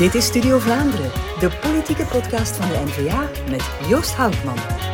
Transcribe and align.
Dit 0.00 0.14
is 0.14 0.26
Studio 0.26 0.58
Vlaanderen, 0.58 1.10
de 1.40 1.50
politieke 1.60 2.04
podcast 2.04 2.56
van 2.56 2.68
de 2.68 2.82
NVA 2.84 3.30
met 3.50 3.62
Joost 3.88 4.14
Houtman. 4.14 4.89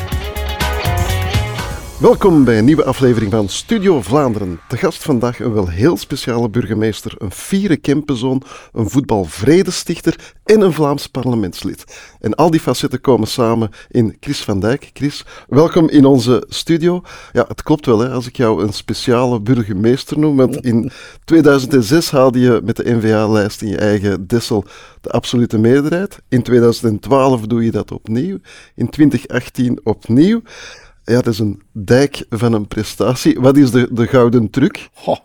Welkom 2.00 2.44
bij 2.44 2.58
een 2.58 2.64
nieuwe 2.64 2.84
aflevering 2.84 3.30
van 3.30 3.48
Studio 3.48 4.02
Vlaanderen. 4.02 4.60
Te 4.68 4.76
gast 4.76 5.02
vandaag 5.02 5.40
een 5.40 5.52
wel 5.52 5.68
heel 5.68 5.96
speciale 5.96 6.48
burgemeester, 6.48 7.14
een 7.18 7.30
fiere 7.30 7.76
Kempenzoon, 7.76 8.42
een 8.72 8.90
voetbalvredestichter 8.90 10.34
en 10.44 10.60
een 10.60 10.72
Vlaams 10.72 11.06
parlementslid. 11.06 11.84
En 12.20 12.34
al 12.34 12.50
die 12.50 12.60
facetten 12.60 13.00
komen 13.00 13.28
samen 13.28 13.70
in 13.88 14.16
Chris 14.20 14.44
van 14.44 14.60
Dijk. 14.60 14.90
Chris, 14.92 15.24
welkom 15.48 15.88
in 15.88 16.04
onze 16.04 16.44
studio. 16.48 17.02
Ja, 17.32 17.44
het 17.48 17.62
klopt 17.62 17.86
wel 17.86 17.98
hè, 17.98 18.08
als 18.08 18.26
ik 18.26 18.36
jou 18.36 18.62
een 18.62 18.72
speciale 18.72 19.40
burgemeester 19.40 20.18
noem, 20.18 20.36
want 20.36 20.56
in 20.56 20.90
2006 21.24 22.10
haalde 22.10 22.40
je 22.40 22.60
met 22.64 22.76
de 22.76 22.94
NVA-lijst 22.94 23.62
in 23.62 23.68
je 23.68 23.78
eigen 23.78 24.26
Dessel 24.26 24.64
de 25.00 25.10
absolute 25.10 25.58
meerderheid. 25.58 26.18
In 26.28 26.42
2012 26.42 27.40
doe 27.40 27.64
je 27.64 27.70
dat 27.70 27.92
opnieuw. 27.92 28.38
In 28.74 28.88
2018 28.88 29.80
opnieuw. 29.82 30.42
Ja, 31.08 31.14
dat 31.14 31.26
is 31.26 31.38
een 31.38 31.62
dijk 31.72 32.24
van 32.30 32.52
een 32.52 32.66
prestatie. 32.68 33.40
Wat 33.40 33.56
is 33.56 33.70
de, 33.70 33.88
de 33.92 34.06
gouden 34.06 34.50
truc? 34.50 34.88
Goh, 34.94 35.16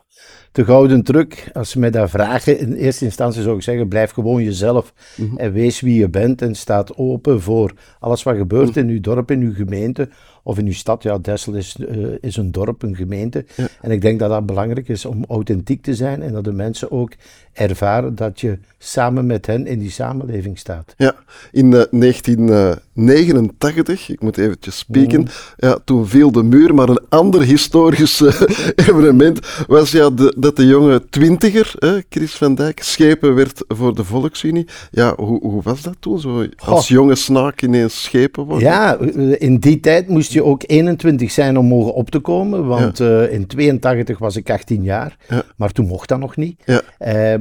de 0.51 0.65
gouden 0.65 1.03
truc, 1.03 1.49
als 1.53 1.69
ze 1.69 1.79
mij 1.79 1.91
dat 1.91 2.09
vragen, 2.09 2.59
in 2.59 2.73
eerste 2.73 3.05
instantie 3.05 3.41
zou 3.41 3.55
ik 3.55 3.61
zeggen, 3.61 3.87
blijf 3.87 4.11
gewoon 4.11 4.43
jezelf 4.43 4.93
Mhm. 5.17 5.37
en 5.37 5.51
wees 5.53 5.79
wie 5.79 5.99
je 5.99 6.09
bent 6.09 6.41
en 6.41 6.55
staat 6.55 6.95
open 6.97 7.41
voor 7.41 7.73
alles 7.99 8.23
wat 8.23 8.35
gebeurt 8.37 8.69
Mhm. 8.69 8.79
in 8.79 8.87
uw 8.87 8.99
dorp, 9.01 9.31
in 9.31 9.41
uw 9.41 9.53
gemeente 9.53 10.09
of 10.43 10.57
in 10.57 10.65
uw 10.65 10.73
stad. 10.73 11.03
Ja, 11.03 11.17
Dessel 11.17 11.53
is, 11.53 11.75
eh, 11.89 11.97
is 12.19 12.37
een 12.37 12.51
dorp, 12.51 12.81
een 12.83 12.95
gemeente. 12.95 13.45
Ja. 13.55 13.67
En 13.81 13.91
ik 13.91 14.01
denk 14.01 14.19
dat 14.19 14.29
dat 14.29 14.45
belangrijk 14.45 14.87
is 14.87 15.05
om 15.05 15.25
authentiek 15.27 15.81
te 15.81 15.95
zijn 15.95 16.21
en 16.21 16.33
dat 16.33 16.43
de 16.43 16.51
mensen 16.53 16.91
ook 16.91 17.11
ervaren 17.53 18.15
dat 18.15 18.39
je 18.39 18.57
samen 18.77 19.25
met 19.25 19.45
hen 19.45 19.67
in 19.67 19.79
die 19.79 19.91
samenleving 19.91 20.59
staat. 20.59 20.93
Ja, 20.97 21.15
in 21.51 21.73
eh, 21.73 21.81
1989, 21.91 24.09
ik 24.09 24.21
moet 24.21 24.37
eventjes 24.37 24.77
spieken, 24.77 25.27
ja, 25.57 25.77
toen 25.85 26.07
viel 26.07 26.31
de 26.31 26.43
muur, 26.43 26.73
maar 26.73 26.89
een 26.89 27.05
ander 27.09 27.41
historisch 27.41 28.21
eh, 28.21 28.41
evenement 28.87 29.39
was 29.67 29.91
ja, 29.91 30.09
de, 30.09 30.33
dat 30.37 30.55
de 30.55 30.65
jonge 30.65 31.09
twintiger, 31.09 31.73
Chris 32.09 32.31
van 32.31 32.55
Dijk, 32.55 32.83
schepen 32.83 33.35
werd 33.35 33.63
voor 33.67 33.95
de 33.95 34.03
Volksunie. 34.03 34.67
Ja, 34.91 35.15
hoe, 35.15 35.39
hoe 35.41 35.61
was 35.61 35.81
dat 35.81 35.95
toen, 35.99 36.19
zo 36.19 36.45
als 36.57 36.87
Goh. 36.87 36.97
jonge 36.97 37.15
snaak 37.15 37.61
ineens 37.61 38.03
schepen 38.03 38.43
worden? 38.43 38.67
Ja, 38.67 38.97
eh, 38.97 39.41
in 39.41 39.57
die 39.57 39.79
tijd 39.79 40.07
moest 40.07 40.31
je 40.31 40.43
ook 40.43 40.63
21 40.65 41.31
zijn 41.31 41.57
om 41.57 41.65
mogen 41.65 41.93
op 41.93 42.09
te 42.09 42.19
komen. 42.19 42.65
Want 42.65 42.99
eh, 42.99 43.33
in 43.33 43.47
82 43.47 44.17
was 44.17 44.35
ik 44.35 44.49
18 44.49 44.83
jaar. 44.83 45.17
Ja. 45.27 45.43
Maar 45.55 45.71
toen 45.71 45.87
mocht 45.87 46.09
dat 46.09 46.19
nog 46.19 46.35
niet. 46.35 46.61
Ja. 46.65 46.81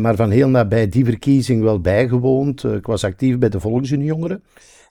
Eh, 0.01 0.07
maar 0.07 0.17
van 0.17 0.31
heel 0.31 0.49
nabij 0.49 0.89
die 0.89 1.05
verkiezing 1.05 1.63
wel 1.63 1.81
bijgewoond. 1.81 2.65
Eh, 2.65 2.75
ik 2.75 2.87
was 2.87 3.05
actief 3.05 3.39
bij 3.39 3.49
de 3.49 3.61
Volksunie 3.61 4.07
Jongeren. 4.07 4.43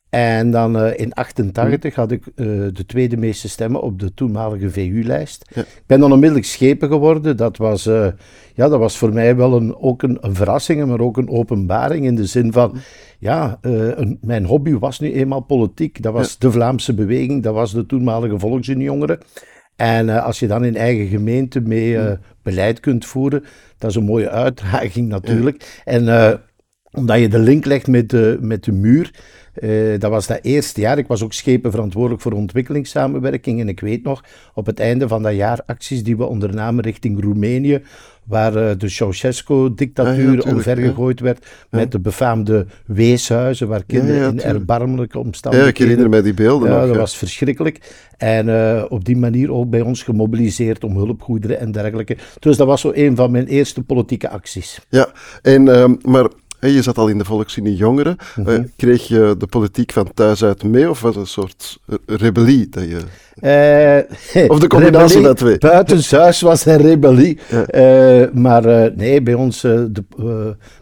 En 0.10 0.52
dan 0.52 0.78
eh, 0.80 1.00
in 1.00 1.14
88 1.14 1.96
had 1.96 2.12
ik 2.12 2.24
de 2.36 2.84
tweede 2.88 3.18
meeste 3.18 3.50
stemmen 3.50 3.82
op 3.82 4.00
de 4.00 4.14
toenmalige 4.14 4.70
VU-lijst. 4.70 5.52
Ja. 5.54 5.62
Ik 5.62 5.84
ben 5.86 6.00
dan 6.00 6.12
onmiddellijk 6.12 6.48
schepen 6.48 6.88
geworden. 6.90 7.38
Dat 7.38 7.58
was, 7.58 7.84
ja, 8.54 8.68
dat 8.70 8.80
was 8.80 8.98
voor 8.98 9.14
mij 9.14 9.36
wel 9.36 9.54
een, 9.56 9.76
ook 9.78 10.02
een, 10.04 10.18
een 10.22 10.36
verrassing, 10.36 10.86
maar 10.86 11.00
ook 11.00 11.18
een 11.18 11.30
openbaring. 11.30 12.06
In 12.06 12.16
de 12.16 12.26
zin 12.26 12.52
van, 12.52 12.78
ja, 13.20 13.58
een- 13.62 14.18
mijn 14.22 14.46
hobby 14.46 14.74
was 14.74 15.00
nu 15.00 15.14
eenmaal 15.14 15.40
politiek. 15.42 16.02
Dat 16.02 16.14
was 16.14 16.38
de 16.38 16.52
Vlaamse 16.52 16.94
beweging, 16.94 17.44
dat 17.44 17.54
was 17.54 17.74
de 17.74 17.86
toenmalige 17.86 18.40
Volksuniejongeren. 18.40 19.20
En 19.80 20.10
eh, 20.10 20.24
als 20.26 20.40
je 20.40 20.48
dan 20.48 20.66
in 20.66 20.76
eigen 20.76 21.08
gemeente 21.08 21.62
mee 21.62 21.98
eh, 21.98 22.12
beleid 22.42 22.80
kunt 22.80 23.06
voeren, 23.06 23.44
dat 23.78 23.90
is 23.90 23.96
een 23.96 24.04
mooie 24.04 24.30
uitdaging 24.30 25.08
natuurlijk. 25.08 25.82
En 25.86 26.08
eh, 26.08 26.34
omdat 26.92 27.20
je 27.20 27.28
de 27.28 27.40
link 27.40 27.66
legt 27.66 27.88
met 27.88 28.10
de, 28.10 28.38
met 28.42 28.64
de 28.64 28.72
muur, 28.72 29.12
eh, 29.54 30.00
dat 30.00 30.12
was 30.12 30.28
dat 30.28 30.40
eerste 30.42 30.82
jaar. 30.82 30.98
Ik 30.98 31.08
was 31.08 31.24
ook 31.24 31.34
schepen 31.34 31.72
verantwoordelijk 31.72 32.22
voor 32.22 32.32
ontwikkelingssamenwerking. 32.32 33.60
En 33.60 33.70
ik 33.70 33.80
weet 33.80 34.04
nog, 34.04 34.24
op 34.54 34.66
het 34.66 34.80
einde 34.80 35.08
van 35.08 35.24
dat 35.24 35.36
jaar, 35.36 35.60
acties 35.66 36.04
die 36.04 36.18
we 36.18 36.26
ondernamen 36.26 36.84
richting 36.84 37.22
Roemenië, 37.22 37.82
waar 38.26 38.56
eh, 38.56 38.62
de 38.62 38.70
Ah, 38.70 38.78
ja, 38.82 38.88
Ceausescu-dictatuur 38.88 40.46
omvergegooid 40.46 41.20
werd, 41.20 41.46
met 41.70 41.92
de 41.92 42.00
befaamde 42.00 42.66
weeshuizen, 42.86 43.68
waar 43.68 43.84
kinderen 43.84 44.32
in 44.32 44.42
erbarmelijke 44.42 45.14
Ja, 45.14 45.20
ik 45.20 45.26
omstandigheden... 45.26 45.82
herinner 45.84 46.10
mij 46.10 46.22
die 46.22 46.34
beelden 46.34 46.70
Ja, 46.70 46.78
nog. 46.80 46.88
dat 46.88 46.98
was 46.98 47.18
verschrikkelijk. 47.18 48.08
En 48.18 48.50
eh, 48.50 48.86
op 48.90 49.06
die 49.06 49.18
manier 49.18 49.52
ook 49.52 49.70
bij 49.70 49.82
ons 49.82 50.04
gemobiliseerd 50.04 50.84
om 50.84 50.98
hulpgoederen 50.98 51.60
en 51.60 51.72
dergelijke. 51.72 52.18
Dus 52.40 52.58
dat 52.58 52.68
was 52.68 52.82
zo 52.82 52.92
een 52.94 53.16
van 53.16 53.32
mijn 53.32 53.48
eerste 53.48 53.82
politieke 53.84 54.30
acties. 54.30 54.80
Ja, 54.90 55.10
en, 55.42 55.68
ehm, 55.68 55.96
maar 56.02 56.28
je 56.60 56.82
zat 56.82 56.98
al 56.98 57.08
in 57.08 57.18
de 57.18 57.26
Volksunie 57.26 57.76
Jongeren. 57.76 58.16
Mhm. 58.36 58.50
Eh, 58.50 58.60
kreeg 58.76 59.08
je 59.08 59.36
de 59.38 59.48
politiek 59.48 59.92
van 59.92 60.14
thuis 60.14 60.44
uit 60.44 60.64
mee 60.64 60.90
of 60.90 61.02
was 61.02 61.16
het 61.16 61.24
een 61.24 61.30
soort 61.30 61.80
eh, 61.88 61.96
rebellie? 62.06 62.70
Dat 62.70 62.84
je... 62.84 63.00
Eh, 63.40 64.50
Of 64.52 64.60
de 64.60 64.68
combinatie 64.68 65.22
van 65.22 65.36
twee. 65.36 65.58
Buitenshuis 65.58 66.42
was 66.42 66.66
een 66.66 66.78
rebellie. 66.78 67.40
Ja. 67.50 68.30
Maar 68.34 68.92
nee, 68.96 69.22
bij 69.22 69.34
ons, 69.34 69.62
de, 69.62 70.04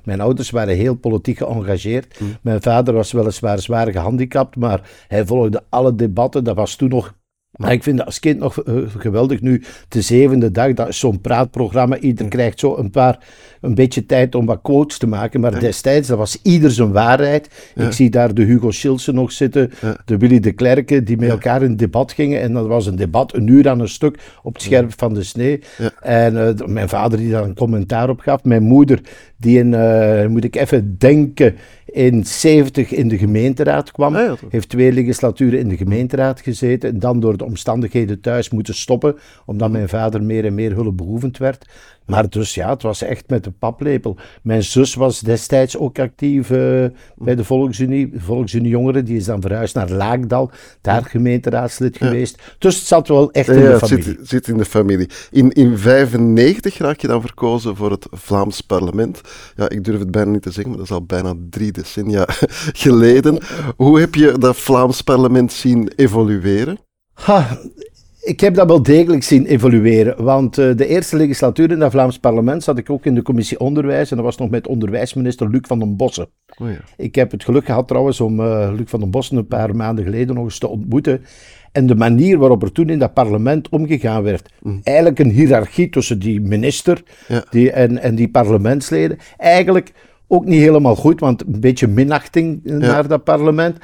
mijn 0.03 0.21
ouders 0.21 0.49
waren 0.49 0.75
heel 0.75 0.95
politiek 0.95 1.37
geëngageerd. 1.37 2.19
Mm. 2.19 2.37
Mijn 2.41 2.61
vader 2.61 2.93
was 2.93 3.11
weliswaar 3.11 3.59
zwaar 3.59 3.91
gehandicapt, 3.91 4.55
maar 4.55 4.89
hij 5.07 5.25
volgde 5.25 5.63
alle 5.69 5.95
debatten. 5.95 6.43
Dat 6.43 6.55
was 6.55 6.75
toen 6.75 6.89
nog 6.89 7.13
maar 7.57 7.71
ik 7.71 7.83
vind 7.83 7.97
dat 7.97 8.05
als 8.05 8.19
kind 8.19 8.39
nog 8.39 8.63
eh, 8.63 8.75
geweldig. 8.97 9.41
Nu, 9.41 9.63
de 9.87 10.01
zevende 10.01 10.51
dag, 10.51 10.73
dat 10.73 10.87
is 10.87 10.99
zo'n 10.99 11.21
praatprogramma. 11.21 11.97
Ieder 11.97 12.27
krijgt 12.27 12.59
zo 12.59 12.77
een 12.77 12.89
paar, 12.89 13.19
een 13.61 13.75
beetje 13.75 14.05
tijd 14.05 14.35
om 14.35 14.45
wat 14.45 14.59
quotes 14.61 14.97
te 14.97 15.07
maken. 15.07 15.39
Maar 15.39 15.59
destijds, 15.59 16.07
dat 16.07 16.17
was 16.17 16.39
ieder 16.43 16.71
zijn 16.71 16.91
waarheid. 16.91 17.71
Ik 17.75 17.91
zie 17.91 18.09
daar 18.09 18.33
de 18.33 18.43
Hugo 18.43 18.71
Schilsen 18.71 19.15
nog 19.15 19.31
zitten, 19.31 19.71
de 20.05 20.17
Willy 20.17 20.39
de 20.39 20.51
Klerken, 20.51 21.05
die 21.05 21.17
met 21.17 21.29
elkaar 21.29 21.63
in 21.63 21.75
debat 21.75 22.11
gingen. 22.11 22.41
En 22.41 22.53
dat 22.53 22.67
was 22.67 22.85
een 22.85 22.95
debat, 22.95 23.35
een 23.35 23.47
uur 23.47 23.69
aan 23.69 23.79
een 23.79 23.89
stuk, 23.89 24.19
op 24.43 24.53
het 24.53 24.61
scherp 24.61 24.93
van 24.97 25.13
de 25.13 25.23
snee. 25.23 25.59
En 26.01 26.47
eh, 26.47 26.65
mijn 26.65 26.89
vader 26.89 27.17
die 27.17 27.31
daar 27.31 27.43
een 27.43 27.55
commentaar 27.55 28.09
op 28.09 28.19
gaf. 28.19 28.43
Mijn 28.43 28.63
moeder, 28.63 29.01
die 29.37 29.59
in, 29.59 29.73
eh, 29.73 30.27
moet 30.27 30.43
ik 30.43 30.55
even 30.55 30.97
denken, 30.97 31.55
in 31.91 32.25
70 32.25 32.91
in 32.91 33.07
de 33.07 33.17
gemeenteraad 33.17 33.91
kwam. 33.91 34.15
Ah 34.15 34.21
ja. 34.21 34.35
Heeft 34.49 34.69
twee 34.69 34.91
legislaturen 34.91 35.59
in 35.59 35.69
de 35.69 35.77
gemeenteraad 35.77 36.41
gezeten. 36.41 36.89
En 36.89 36.99
dan 36.99 37.19
door 37.19 37.37
de 37.37 37.45
omstandigheden 37.45 38.21
thuis 38.21 38.49
moeten 38.49 38.75
stoppen. 38.75 39.17
Omdat 39.45 39.71
mijn 39.71 39.89
vader 39.89 40.23
meer 40.23 40.45
en 40.45 40.55
meer 40.55 40.73
hulpbehoevend 40.73 41.37
werd. 41.37 41.65
Maar 42.07 42.29
dus 42.29 42.53
ja, 42.53 42.69
het 42.69 42.81
was 42.81 43.01
echt 43.01 43.29
met 43.29 43.43
de 43.43 43.51
paplepel. 43.51 44.17
Mijn 44.41 44.63
zus 44.63 44.93
was 44.95 45.19
destijds 45.19 45.77
ook 45.77 45.99
actief 45.99 46.49
eh, 46.51 46.85
bij 47.15 47.35
de 47.35 47.43
Volksunie. 47.43 48.11
Volksunie 48.17 48.69
Jongeren. 48.69 49.05
Die 49.05 49.17
is 49.17 49.25
dan 49.25 49.41
verhuisd 49.41 49.75
naar 49.75 49.89
Laakdal. 49.89 50.51
Daar 50.81 51.03
gemeenteraadslid 51.05 51.97
geweest. 51.97 52.41
Dus 52.57 52.75
het 52.75 52.85
zat 52.85 53.07
wel 53.07 53.31
echt 53.31 53.47
in 53.47 53.53
Ja, 53.59 53.61
de 53.61 53.67
het 53.67 53.79
familie. 53.79 54.03
zit, 54.03 54.27
zit 54.27 54.47
in 54.47 54.57
de 54.57 54.65
familie. 54.65 55.09
In 55.31 55.49
1995 55.53 56.77
raak 56.77 56.99
je 56.99 57.07
dan 57.07 57.21
verkozen 57.21 57.75
voor 57.75 57.91
het 57.91 58.07
Vlaams 58.11 58.61
parlement. 58.61 59.21
Ja, 59.55 59.69
ik 59.69 59.83
durf 59.83 59.99
het 59.99 60.11
bijna 60.11 60.31
niet 60.31 60.41
te 60.41 60.51
zeggen, 60.51 60.69
maar 60.69 60.77
dat 60.77 60.89
is 60.89 60.93
al 60.95 61.05
bijna 61.05 61.33
drie 61.49 61.71
decennia 61.71 62.25
geleden. 62.83 63.39
Hoe 63.75 63.99
heb 63.99 64.15
je 64.15 64.37
dat 64.37 64.55
Vlaams 64.57 65.01
parlement 65.01 65.51
zien 65.51 65.91
evolueren? 65.95 66.77
Ha, 67.13 67.57
ik 68.27 68.39
heb 68.39 68.55
dat 68.55 68.67
wel 68.67 68.83
degelijk 68.83 69.23
zien 69.23 69.45
evolueren. 69.45 70.23
Want 70.23 70.57
eh, 70.57 70.75
de 70.75 70.87
eerste 70.87 71.15
legislatuur 71.15 71.71
in 71.71 71.81
het 71.81 71.91
Vlaams 71.91 72.19
parlement 72.19 72.63
zat 72.63 72.77
ik 72.77 72.89
ook 72.89 73.05
in 73.05 73.15
de 73.15 73.21
commissie 73.21 73.59
onderwijs. 73.59 74.09
En 74.09 74.15
dat 74.15 74.25
was 74.25 74.37
nog 74.37 74.49
met 74.49 74.67
onderwijsminister 74.67 75.49
Luc 75.49 75.61
van 75.61 75.79
den 75.79 75.95
Bossen. 75.95 76.27
Oh 76.57 76.69
ja. 76.69 76.77
Ik 76.97 77.15
heb 77.15 77.31
het 77.31 77.43
geluk 77.43 77.65
gehad 77.65 77.87
trouwens 77.87 78.21
om 78.21 78.39
eh, 78.39 78.71
Luc 78.75 78.89
van 78.89 78.99
den 78.99 79.11
Bossen 79.11 79.37
een 79.37 79.47
paar 79.47 79.75
maanden 79.75 80.03
geleden 80.05 80.35
nog 80.35 80.43
eens 80.43 80.57
te 80.59 80.67
ontmoeten. 80.67 81.21
En 81.71 81.87
de 81.87 81.95
manier 81.95 82.37
waarop 82.37 82.63
er 82.63 82.71
toen 82.71 82.89
in 82.89 82.99
dat 82.99 83.13
parlement 83.13 83.69
omgegaan 83.69 84.23
werd. 84.23 84.49
Eigenlijk 84.83 85.19
een 85.19 85.29
hiërarchie 85.29 85.89
tussen 85.89 86.19
die 86.19 86.41
minister 86.41 87.03
Ja. 87.27 87.43
die, 87.49 87.71
en, 87.71 88.01
en 88.01 88.15
die 88.15 88.29
parlementsleden. 88.29 89.17
Eigenlijk 89.37 89.91
ook 90.27 90.45
niet 90.45 90.61
helemaal 90.61 90.95
goed, 90.95 91.19
want 91.19 91.41
een 91.41 91.59
beetje 91.59 91.87
minachting 91.87 92.63
naar 92.63 93.07
dat 93.07 93.23
parlement. 93.23 93.77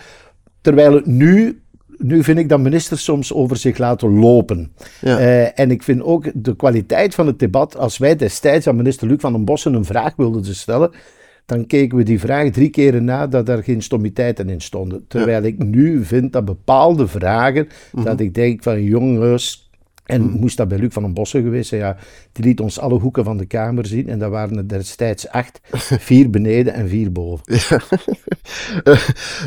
Terwijl 0.62 0.94
het 0.94 1.06
nu, 1.06 1.62
nu 1.98 2.24
vind 2.24 2.38
ik 2.38 2.50
dat 2.50 2.60
ministers 2.60 3.04
soms 3.04 3.34
over 3.34 3.57
zich 3.57 3.78
laten 3.78 4.19
lopen. 4.19 4.72
Ja. 5.01 5.18
Eh, 5.18 5.60
en 5.60 5.72
ik 5.72 5.84
vind 5.84 6.01
ook 6.01 6.31
de 6.34 6.56
kwaliteit 6.56 7.16
van 7.16 7.28
het 7.28 7.40
debat, 7.40 7.78
als 7.78 7.98
wij 7.98 8.16
destijds 8.16 8.68
aan 8.68 8.75
minister 8.75 9.07
Luc 9.07 9.19
van 9.19 9.34
den 9.34 9.45
Bossen 9.45 9.74
een 9.74 9.86
vraag 9.86 10.16
wilden 10.16 10.56
stellen, 10.56 10.92
dan 11.45 11.66
keken 11.66 11.98
we 11.98 12.04
die 12.04 12.19
vraag 12.19 12.50
drie 12.50 12.69
keren 12.69 13.04
na 13.04 13.28
dat 13.28 13.50
er 13.50 13.63
geen 13.63 13.81
stommiteiten 13.81 14.50
in 14.50 14.62
stonden. 14.62 15.06
Terwijl 15.07 15.44
ik 15.44 15.63
nu 15.63 16.06
vind 16.06 16.34
dat 16.34 16.45
bepaalde 16.45 17.07
vragen, 17.07 17.68
dat 18.04 18.19
ik 18.19 18.34
denk 18.34 18.63
van 18.63 18.84
jongens, 18.84 19.72
en 20.06 20.30
moest 20.30 20.57
dat 20.57 20.68
bij 20.68 20.78
Luc 20.78 20.94
van 20.94 21.04
den 21.04 21.13
Bossen 21.13 21.44
geweest 21.44 21.69
zijn, 21.69 21.81
ja, 21.81 21.98
die 22.31 22.44
liet 22.44 22.60
ons 22.60 22.80
alle 22.80 23.00
hoeken 23.00 23.24
van 23.24 23.38
de 23.38 23.46
kamer 23.46 23.86
zien 23.86 24.10
en 24.10 24.19
dat 24.19 24.31
waren 24.31 24.57
er 24.57 24.68
destijds 24.68 25.28
acht, 25.28 25.60
vier 26.10 26.30
beneden 26.30 26.74
en 26.74 26.89
vier 26.89 27.12
boven. 27.12 27.46
Ja. 27.69 27.80
Eh, 28.84 29.00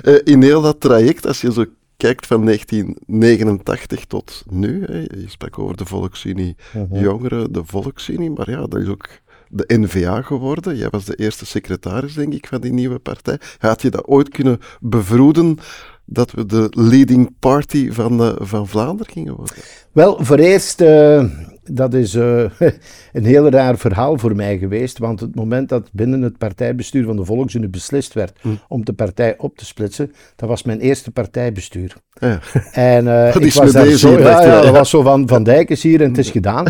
eh, 0.03 0.21
in 0.25 0.43
heel 0.43 0.63
dat 0.63 0.81
traject, 0.81 1.27
als 1.27 1.41
je 1.41 1.53
zo 1.53 1.65
kijkt 1.97 2.27
van 2.27 2.45
1989 2.45 4.05
tot 4.05 4.45
nu, 4.51 4.85
hè, 4.85 4.99
je 4.99 5.25
sprak 5.27 5.59
over 5.59 5.77
de 5.77 5.85
Volksunie 5.85 6.57
Jongeren, 6.91 7.53
de 7.53 7.65
Volksunie, 7.65 8.31
maar 8.31 8.51
ja, 8.51 8.67
dat 8.67 8.81
is 8.81 8.89
ook 8.89 9.09
de 9.49 9.65
NVA 9.79 10.23
geworden. 10.23 10.77
Jij 10.77 10.89
was 10.91 11.05
de 11.05 11.15
eerste 11.15 11.47
secretaris, 11.47 12.15
denk 12.15 12.33
ik, 12.33 12.47
van 12.47 12.61
die 12.61 12.73
nieuwe 12.73 12.99
partij. 12.99 13.39
Had 13.59 13.83
je 13.83 13.91
dat 13.91 14.07
ooit 14.07 14.29
kunnen 14.29 14.61
bevroeden 14.81 15.59
dat 16.05 16.31
we 16.31 16.47
de 16.47 16.69
leading 16.71 17.35
party 17.39 17.91
van, 17.91 18.21
uh, 18.21 18.33
van 18.39 18.69
Vlaanderen 18.69 19.13
gingen 19.13 19.35
worden? 19.35 19.55
Wel, 19.93 20.25
voor 20.25 20.39
eerst, 20.39 20.81
uh, 20.81 21.25
dat 21.73 21.95
is 21.95 22.15
uh, 22.15 22.45
een 23.13 23.25
heel 23.25 23.49
raar 23.49 23.79
verhaal 23.79 24.19
voor 24.19 24.37
mij 24.37 24.59
geweest, 24.59 24.99
want 24.99 25.21
het 25.21 25.35
moment 25.35 25.69
dat 25.69 25.89
binnen 25.93 26.23
het 26.23 26.39
partijbestuur 26.39 27.05
van 27.05 27.17
de 27.17 27.25
Volksunie 27.25 27.69
beslist 27.69 28.13
werd 28.13 28.39
hm. 28.41 28.49
om 28.69 28.85
de 28.85 28.93
partij 28.93 29.35
op 29.39 29.57
te 29.57 29.65
splitsen, 29.65 30.13
dat 30.37 30.49
was 30.49 30.63
mijn 30.63 30.81
eerste 30.81 31.11
partijbestuur. 31.11 31.97
Ja. 32.21 32.41
En 32.73 33.07
ik 33.43 33.53
was 33.53 33.73
daar 33.73 33.87
zo, 33.87 34.19
ja, 34.19 34.43
ja, 34.43 34.61
dat 34.61 34.77
was 34.77 34.91
zo 34.91 35.03
van, 35.03 35.29
van 35.29 35.43
Dijk 35.43 35.71
is 35.71 35.83
hier 35.83 36.01
en 36.01 36.09
het 36.09 36.19
is 36.19 36.31
gedaan. 36.31 36.67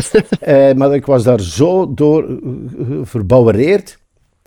maar 0.75 0.93
ik 0.93 1.05
was 1.05 1.23
daar 1.23 1.41
zo 1.41 1.93
door 1.93 2.39
verbouwereerd 3.03 3.97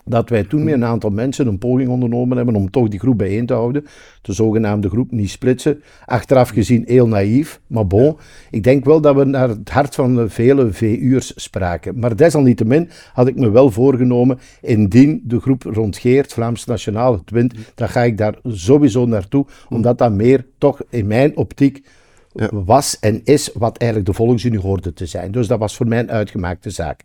dat 0.04 0.28
wij 0.28 0.44
toen 0.44 0.64
met 0.64 0.74
een 0.74 0.84
aantal 0.84 1.10
mensen 1.10 1.46
een 1.46 1.58
poging 1.58 1.88
ondernomen 1.88 2.36
hebben 2.36 2.54
om 2.54 2.70
toch 2.70 2.88
die 2.88 3.00
groep 3.00 3.18
bijeen 3.18 3.46
te 3.46 3.52
houden. 3.52 3.84
De 4.22 4.32
zogenaamde 4.32 4.88
groep 4.88 5.10
niet 5.10 5.30
splitsen. 5.30 5.82
Achteraf 6.04 6.48
gezien 6.48 6.84
heel 6.86 7.08
naïef, 7.08 7.60
maar 7.66 7.86
bon. 7.86 8.16
Ik 8.50 8.62
denk 8.62 8.84
wel 8.84 9.00
dat 9.00 9.16
we 9.16 9.24
naar 9.24 9.48
het 9.48 9.70
hart 9.70 9.94
van 9.94 10.30
vele 10.30 10.72
VU'ers 10.72 11.32
spraken. 11.36 11.98
Maar 11.98 12.16
desalniettemin 12.16 12.88
had 13.12 13.28
ik 13.28 13.36
me 13.36 13.50
wel 13.50 13.70
voorgenomen, 13.70 14.38
indien 14.60 15.22
de 15.24 15.40
groep 15.40 15.62
rond 15.62 15.98
Geert, 15.98 16.32
Vlaams 16.32 16.64
Nationaal, 16.64 17.12
het 17.12 17.30
wint, 17.30 17.54
dan 17.74 17.88
ga 17.88 18.02
ik 18.02 18.18
daar 18.18 18.34
sowieso 18.44 19.06
naartoe, 19.06 19.46
omdat 19.68 19.98
dat 19.98 20.12
meer 20.12 20.46
toch 20.58 20.80
in 20.88 21.06
mijn 21.06 21.36
optiek 21.36 21.86
was 22.50 22.98
en 22.98 23.20
is 23.24 23.50
wat 23.54 23.76
eigenlijk 23.76 24.10
de 24.10 24.16
Volksunie 24.16 24.58
hoorde 24.58 24.92
te 24.92 25.06
zijn. 25.06 25.32
Dus 25.32 25.46
dat 25.46 25.58
was 25.58 25.76
voor 25.76 25.86
mij 25.86 25.98
een 25.98 26.10
uitgemaakte 26.10 26.70
zaak. 26.70 27.02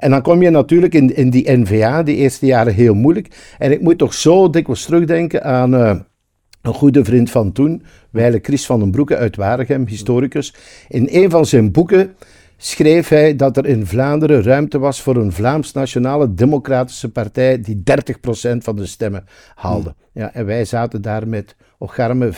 En 0.00 0.10
dan 0.10 0.22
kom 0.22 0.42
je 0.42 0.50
natuurlijk 0.50 0.94
in, 0.94 1.16
in 1.16 1.30
die 1.30 1.50
NVA, 1.50 2.02
die 2.02 2.16
eerste 2.16 2.46
jaren 2.46 2.74
heel 2.74 2.94
moeilijk. 2.94 3.54
En 3.58 3.72
ik 3.72 3.80
moet 3.80 3.98
toch 3.98 4.14
zo 4.14 4.50
dikwijls 4.50 4.84
terugdenken 4.84 5.44
aan 5.44 5.74
uh, 5.74 5.96
een 6.62 6.74
goede 6.74 7.04
vriend 7.04 7.30
van 7.30 7.52
toen, 7.52 7.82
Weile 8.10 8.38
Chris 8.42 8.66
van 8.66 8.80
den 8.80 8.90
Broeke 8.90 9.16
uit 9.16 9.36
Waregem, 9.36 9.86
historicus. 9.86 10.54
In 10.88 11.08
een 11.10 11.30
van 11.30 11.46
zijn 11.46 11.72
boeken 11.72 12.14
schreef 12.56 13.08
hij 13.08 13.36
dat 13.36 13.56
er 13.56 13.66
in 13.66 13.86
Vlaanderen 13.86 14.42
ruimte 14.42 14.78
was 14.78 15.02
voor 15.02 15.16
een 15.16 15.32
Vlaams 15.32 15.72
Nationale 15.72 16.34
Democratische 16.34 17.10
Partij 17.10 17.60
die 17.60 17.82
30% 18.54 18.56
van 18.56 18.76
de 18.76 18.86
stemmen 18.86 19.24
haalde. 19.54 19.94
Hmm. 20.12 20.22
Ja, 20.22 20.34
en 20.34 20.46
wij 20.46 20.64
zaten 20.64 21.02
daar 21.02 21.28
met 21.28 21.56
ocharme 21.82 22.32
5%. 22.32 22.36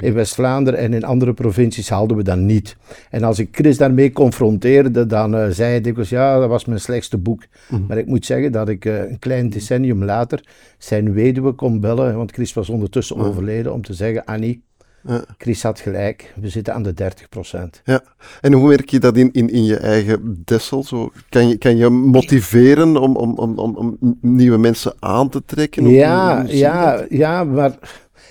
in 0.00 0.12
West-Vlaanderen 0.14 0.80
en 0.80 0.94
in 0.94 1.04
andere 1.04 1.34
provincies 1.34 1.88
haalden 1.88 2.16
we 2.16 2.22
dat 2.22 2.38
niet. 2.38 2.76
En 3.10 3.22
als 3.22 3.38
ik 3.38 3.48
Chris 3.52 3.76
daarmee 3.76 4.12
confronteerde, 4.12 5.06
dan 5.06 5.34
uh, 5.34 5.46
zei 5.50 5.70
hij 5.70 5.80
dikwijls, 5.80 6.08
ja, 6.08 6.38
dat 6.38 6.48
was 6.48 6.64
mijn 6.64 6.80
slechtste 6.80 7.18
boek. 7.18 7.42
Hmm. 7.68 7.84
Maar 7.88 7.98
ik 7.98 8.06
moet 8.06 8.26
zeggen 8.26 8.52
dat 8.52 8.68
ik 8.68 8.84
uh, 8.84 8.98
een 8.98 9.18
klein 9.18 9.50
decennium 9.50 10.04
later 10.04 10.44
zijn 10.78 11.12
weduwe 11.12 11.52
kon 11.52 11.80
bellen, 11.80 12.16
want 12.16 12.32
Chris 12.32 12.52
was 12.52 12.68
ondertussen 12.68 13.16
overleden, 13.16 13.72
om 13.72 13.82
te 13.82 13.94
zeggen, 13.94 14.24
Annie, 14.24 14.64
ja. 15.08 15.24
Chris 15.38 15.62
had 15.62 15.80
gelijk, 15.80 16.32
we 16.40 16.48
zitten 16.48 16.74
aan 16.74 16.82
de 16.82 16.94
30% 16.94 17.82
Ja, 17.84 18.02
en 18.40 18.52
hoe 18.52 18.68
merk 18.68 18.88
je 18.88 18.98
dat 18.98 19.16
in, 19.16 19.32
in, 19.32 19.48
in 19.48 19.64
je 19.64 19.76
eigen 19.76 20.42
Dessel? 20.44 20.84
Zo, 20.84 21.12
kan, 21.28 21.48
je, 21.48 21.58
kan 21.58 21.76
je 21.76 21.88
motiveren 21.88 22.96
om, 22.96 23.16
om, 23.16 23.38
om, 23.38 23.76
om 23.76 23.98
nieuwe 24.20 24.58
mensen 24.58 24.94
aan 24.98 25.28
te 25.28 25.42
trekken? 25.44 25.88
Ja, 25.88 26.44
ja, 26.48 27.04
ja, 27.08 27.44
maar 27.44 27.78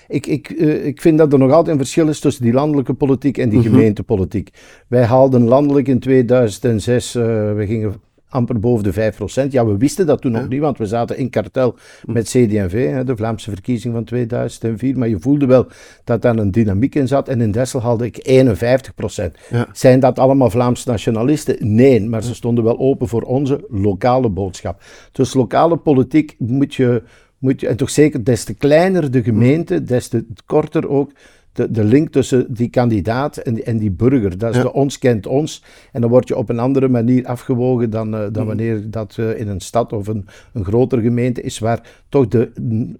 ik, 0.07 0.27
ik, 0.27 0.49
uh, 0.49 0.85
ik 0.85 1.01
vind 1.01 1.17
dat 1.17 1.33
er 1.33 1.39
nog 1.39 1.51
altijd 1.51 1.75
een 1.75 1.81
verschil 1.81 2.07
is 2.07 2.19
tussen 2.19 2.43
die 2.43 2.53
landelijke 2.53 2.93
politiek 2.93 3.37
en 3.37 3.49
die 3.49 3.59
mm 3.59 3.63
gemeentepolitiek. 3.65 4.49
Wij 4.87 5.03
haalden 5.03 5.43
landelijk 5.43 5.87
in 5.87 5.99
2006, 5.99 7.15
uh, 7.15 7.23
we 7.53 7.63
gingen 7.67 7.95
amper 8.35 8.59
boven 8.59 8.83
de 8.83 9.13
5%. 9.47 9.51
Ja, 9.51 9.65
we 9.65 9.77
wisten 9.77 10.05
dat 10.05 10.21
toen 10.21 10.31
nog 10.31 10.47
niet, 10.47 10.59
want 10.59 10.77
we 10.77 10.85
zaten 10.85 11.17
in 11.17 11.29
kartel 11.29 11.75
met 12.03 12.25
CD&V, 12.25 13.03
de 13.03 13.15
Vlaamse 13.15 13.49
verkiezing 13.49 13.93
van 13.93 14.03
2004. 14.03 14.97
Maar 14.97 15.07
je 15.07 15.19
voelde 15.19 15.45
wel 15.45 15.67
dat 16.03 16.21
daar 16.21 16.37
een 16.37 16.51
dynamiek 16.51 16.95
in 16.95 17.07
zat. 17.07 17.27
En 17.27 17.41
in 17.41 17.51
Dessel 17.51 17.81
haalde 17.81 18.05
ik 18.05 18.29
51%. 18.29 19.31
Ja. 19.49 19.67
Zijn 19.73 19.99
dat 19.99 20.19
allemaal 20.19 20.49
Vlaamse 20.49 20.89
nationalisten? 20.89 21.75
Nee, 21.75 22.01
maar 22.09 22.23
ze 22.23 22.35
stonden 22.35 22.63
wel 22.63 22.79
open 22.79 23.07
voor 23.07 23.21
onze 23.21 23.65
lokale 23.69 24.29
boodschap. 24.29 24.81
Dus 25.11 25.33
lokale 25.33 25.77
politiek 25.77 26.35
moet 26.37 26.75
je, 26.75 27.03
moet 27.45 27.61
je 27.61 27.67
en 27.67 27.77
toch 27.77 27.89
zeker 27.89 28.23
des 28.23 28.43
te 28.43 28.53
kleiner 28.53 29.11
de 29.11 29.23
gemeente, 29.23 29.83
des 29.83 30.07
te 30.07 30.25
korter 30.45 30.89
ook 30.89 31.11
de, 31.55 31.71
de 31.71 31.83
link 31.83 32.09
tussen 32.09 32.53
die 32.53 32.69
kandidaat 32.69 33.37
en, 33.37 33.65
en 33.65 33.77
die 33.77 33.91
burger. 33.91 34.37
Dat 34.37 34.55
is 34.55 34.61
de 34.61 34.73
ons 34.73 34.97
kent 34.97 35.27
ons. 35.27 35.63
En 35.91 36.01
dan 36.01 36.09
word 36.09 36.27
je 36.27 36.37
op 36.37 36.49
een 36.49 36.59
andere 36.59 36.87
manier 36.87 37.25
afgewogen 37.25 37.89
dan, 37.89 38.13
uh, 38.13 38.19
dan 38.31 38.41
mm. 38.41 38.47
wanneer 38.47 38.89
dat 38.89 39.17
uh, 39.19 39.39
in 39.39 39.47
een 39.47 39.59
stad 39.59 39.93
of 39.93 40.07
een, 40.07 40.27
een 40.53 40.65
grotere 40.65 41.01
gemeente 41.01 41.41
is, 41.41 41.59
waar 41.59 41.81
toch 42.09 42.27
de, 42.27 42.51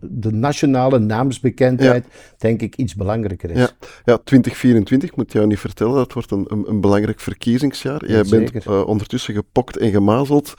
de 0.02 0.32
nationale 0.32 1.00
naamsbekendheid, 1.00 2.06
denk 2.38 2.62
ik, 2.62 2.76
iets 2.76 2.96
belangrijker 2.96 3.50
is. 3.50 3.58
Ja. 3.58 3.70
ja, 4.06 4.18
2024 4.24 5.16
moet 5.16 5.32
jou 5.32 5.48
niet 5.48 5.60
vertellen, 5.60 5.96
dat 5.96 6.14
wordt 6.14 6.32
een, 6.32 6.46
een, 6.48 6.64
een 6.68 6.82
belangrijk 6.82 7.20
verkiezingsjaar. 7.20 8.08
Jij 8.08 8.24
bent 8.30 8.68
uh, 8.68 8.88
ondertussen 8.88 9.34
gepokt 9.34 9.78
en 9.78 9.92
gemazeld 9.92 10.54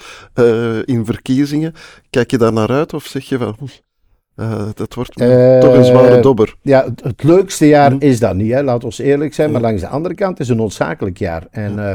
in 0.85 1.05
verkiezingen. 1.05 1.73
Kijk 2.11 2.31
je 2.31 2.39
daar 2.39 2.53
naar 2.53 2.71
uit 2.71 2.95
of 2.95 3.05
zeg 3.05 3.25
je 3.25 3.39
van... 3.39 3.57
Uh, 4.37 4.69
dat 4.75 4.95
wordt 4.95 5.21
uh, 5.21 5.59
toch 5.59 5.75
een 5.75 5.85
zware 5.85 6.21
dobber. 6.21 6.55
Ja, 6.63 6.85
het, 7.03 7.23
leukste 7.23 7.67
jaar 7.67 7.91
hm. 7.91 7.97
is 7.99 8.19
dat 8.19 8.35
niet, 8.35 8.53
hè? 8.53 8.63
laat 8.63 8.85
ons 8.85 8.99
eerlijk 8.99 9.35
zijn. 9.35 9.51
Maar 9.51 9.61
langs 9.61 9.81
de 9.81 9.89
andere 9.89 10.15
kant 10.15 10.41
is 10.41 10.49
het 10.49 10.57
een 10.57 10.63
noodzakelijk 10.63 11.19
jaar. 11.19 11.47
En 11.51 11.77
uh, 11.77 11.93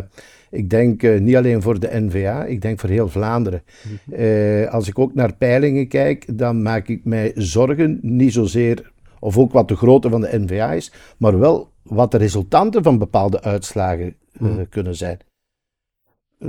ik 0.49 0.69
denk 0.69 1.19
niet 1.19 1.35
alleen 1.35 1.61
voor 1.61 1.79
de 1.79 1.89
NVA, 1.91 2.45
ik 2.45 2.61
denk 2.61 2.79
voor 2.79 2.89
heel 2.89 3.07
Vlaanderen. 3.07 3.63
Hm. 4.05 4.67
als 4.69 4.87
ik 4.87 4.99
ook 4.99 5.13
naar 5.13 5.33
peilingen 5.35 5.87
kijk, 5.87 6.37
dan 6.37 6.61
maak 6.61 6.87
ik 6.87 7.05
mij 7.05 7.31
zorgen, 7.35 7.99
niet 8.01 8.33
zozeer, 8.33 8.91
of 9.19 9.37
ook 9.37 9.51
wat 9.51 9.67
de 9.67 9.75
grootte 9.75 10.09
van 10.09 10.21
de 10.21 10.39
NVA 10.39 10.73
is, 10.73 10.91
maar 11.17 11.39
wel 11.39 11.69
wat 11.83 12.11
de 12.11 12.17
resultanten 12.17 12.83
van 12.83 12.97
bepaalde 12.97 13.41
uitslagen 13.41 14.15
hm. 14.37 14.65
kunnen 14.69 14.95
zijn 14.95 15.19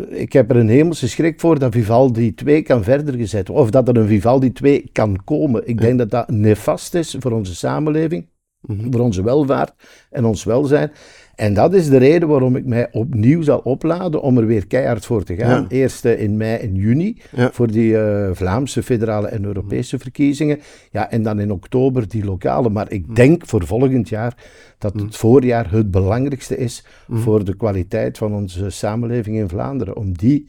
ik 0.09 0.33
heb 0.33 0.51
er 0.51 0.57
een 0.57 0.69
hemelse 0.69 1.09
schrik 1.09 1.41
voor 1.41 1.59
dat 1.59 1.73
Vivaldi 1.73 2.35
2 2.35 2.63
kan 2.63 2.85
verder 2.85 3.15
gezet 3.15 3.49
worden. 3.49 3.65
Of 3.65 3.71
dat 3.71 3.89
er 3.89 3.97
een 3.97 4.07
Vivaldi 4.07 4.53
2 4.53 4.91
kan 4.93 5.25
komen. 5.25 5.69
Ik 5.69 5.81
denk 5.81 5.99
dat 5.99 6.11
dat 6.11 6.31
nefast 6.31 6.95
is 6.95 7.17
voor 7.19 7.33
onze 7.33 7.55
samenleving, 7.55 8.29
mhm. 8.61 8.91
voor 8.91 9.01
onze 9.01 9.23
welvaart 9.23 9.75
en 10.11 10.25
ons 10.25 10.45
welzijn. 10.45 10.93
En 11.35 11.55
dat 11.55 11.75
is 11.75 11.89
de 11.89 11.97
reden 11.97 12.29
waarom 12.29 12.57
ik 12.57 12.65
mij 12.65 12.89
opnieuw 12.93 13.43
zal 13.43 13.59
opladen 13.59 14.23
om 14.23 14.39
er 14.39 14.47
weer 14.47 14.67
keihard 14.67 15.07
voor 15.07 15.23
te 15.25 15.35
gaan. 15.35 15.67
Eerst 15.69 16.05
in 16.05 16.37
mei 16.37 16.59
en 16.59 16.75
juni 16.75 17.23
voor 17.33 17.71
die 17.71 17.93
uh, 17.93 18.31
Vlaamse, 18.33 18.83
federale 18.83 19.29
en 19.29 19.45
Europese 19.45 19.99
verkiezingen. 19.99 20.61
Ja, 20.91 21.11
en 21.11 21.23
dan 21.23 21.41
in 21.41 21.53
oktober 21.53 22.09
die 22.09 22.25
lokale. 22.25 22.69
Maar 22.69 22.91
ik 22.91 23.17
denk 23.17 23.47
voor 23.47 23.67
volgend 23.67 24.09
jaar 24.09 24.37
dat 24.79 24.95
het 24.95 25.17
voorjaar 25.17 25.71
het 25.71 25.91
belangrijkste 25.91 26.57
is 26.57 26.85
voor 27.09 27.45
de 27.45 27.57
kwaliteit 27.57 28.19
van 28.19 28.35
onze 28.35 28.71
samenleving 28.71 29.37
in 29.37 29.49
Vlaanderen. 29.49 29.97
Om 29.97 30.17
die 30.17 30.47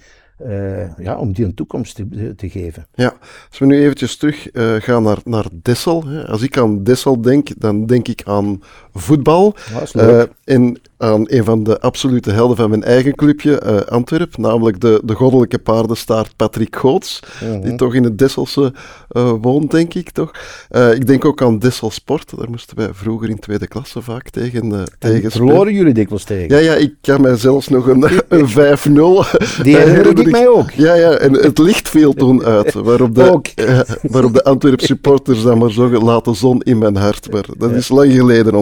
uh, 0.48 0.98
ja, 0.98 1.17
om 1.17 1.34
die 1.34 1.46
een 1.46 1.53
toekomst 1.53 1.96
te, 1.96 2.34
te, 2.36 2.50
geven. 2.50 2.88
Ja, 2.93 3.13
als 3.50 3.60
we 3.60 3.65
nu 3.65 3.81
eventjes 3.81 4.17
terug 4.17 4.53
uh, 4.53 4.75
gaan 4.75 5.03
naar, 5.03 5.19
naar 5.24 5.46
Dessel. 5.51 6.08
Hè. 6.08 6.27
Als 6.27 6.41
ik 6.41 6.58
aan 6.58 6.84
Dessel 6.84 7.22
denk, 7.22 7.50
dan 7.58 7.86
denk 7.86 8.08
ik 8.08 8.22
aan 8.25 8.62
voetbal. 8.93 9.55
Uh, 9.95 10.21
en 10.43 10.77
aan 11.03 11.23
een 11.25 11.43
van 11.43 11.63
de 11.63 11.79
absolute 11.79 12.31
helden 12.31 12.57
van 12.57 12.69
mijn 12.69 12.83
eigen 12.83 13.15
clubje, 13.15 13.62
uh, 13.65 13.75
Antwerp, 13.91 14.38
namelijk 14.38 14.81
de, 14.81 15.01
de 15.03 15.13
goddelijke 15.13 15.59
paardenstaart 15.59 16.35
Patrick 16.35 16.75
Goots, 16.75 17.19
die 17.39 17.50
mhm. 17.50 17.75
toch 17.75 17.93
in 17.93 18.03
het 18.03 18.17
Desselse 18.17 18.73
uh, 19.12 19.33
woont, 19.41 19.71
denk 19.71 19.93
ik 19.93 20.09
toch. 20.09 20.31
Uh, 20.71 20.93
ik 20.93 21.07
denk 21.07 21.25
ook 21.25 21.41
aan 21.41 21.59
Dessel 21.59 21.91
Sport, 21.91 22.38
daar 22.38 22.50
moesten 22.50 22.77
wij 22.77 22.89
vroeger 22.91 23.29
in 23.29 23.39
tweede 23.39 23.67
klasse 23.67 24.01
vaak 24.01 24.29
tegen, 24.29 24.65
uh, 24.65 24.81
tegen 25.00 25.31
verloren 25.31 25.73
jullie 25.73 25.93
dikwijls 25.93 26.23
tegen? 26.23 26.55
Ja, 26.55 26.57
ja, 26.57 26.73
ik 26.73 26.93
kan 27.01 27.21
mij 27.21 27.35
zelfs 27.35 27.67
nog 27.67 27.88
een, 27.88 28.05
een 28.27 28.50
5-0 28.50 28.53
Die 29.63 29.77
herinner 29.77 30.19
ik 30.19 30.31
mij 30.31 30.47
ook. 30.47 30.71
Ja, 30.71 30.93
ja, 30.93 31.12
en 31.12 31.33
het 31.33 31.57
licht 31.57 31.89
viel 31.89 32.13
toen 32.13 32.43
uit, 32.43 32.73
waarop 32.73 33.15
de, 33.15 33.39
waarop 34.13 34.33
de 34.33 34.43
Antwerp 34.43 34.81
supporters 34.81 35.43
dan 35.43 35.57
maar 35.57 35.71
zo 35.71 35.89
laten 35.89 36.35
zon 36.35 36.62
in 36.62 36.77
mijn 36.77 36.95
hart. 36.95 37.31
Maar 37.31 37.45
dat 37.57 37.71
is 37.71 37.89
lang 37.89 38.13
geleden 38.13 38.55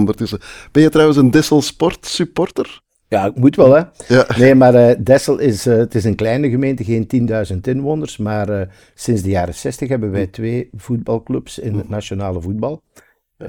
Ben 0.71 0.83
je 0.83 0.89
trouwens 0.89 1.17
een 1.17 1.31
Dessel 1.31 1.61
Sport 1.61 2.05
supporter? 2.05 2.65
supporter? 2.65 2.89
Ja, 3.11 3.25
ik 3.25 3.35
moet 3.35 3.55
wel, 3.55 3.73
hè. 3.73 3.83
Ja. 4.07 4.25
Nee, 4.37 4.55
maar 4.55 4.75
uh, 4.75 4.95
Dessel 4.99 5.37
is, 5.37 5.67
uh, 5.67 5.77
het 5.77 5.95
is 5.95 6.03
een 6.03 6.15
kleine 6.15 6.49
gemeente, 6.49 6.83
geen 6.83 7.29
10.000 7.53 7.57
inwoners. 7.61 8.17
Maar 8.17 8.49
uh, 8.49 8.61
sinds 8.93 9.21
de 9.21 9.29
jaren 9.29 9.53
60 9.53 9.89
hebben 9.89 10.11
wij 10.11 10.27
twee 10.27 10.69
voetbalclubs 10.75 11.59
in 11.59 11.75
het 11.77 11.89
nationale 11.89 12.41
voetbal. 12.41 12.83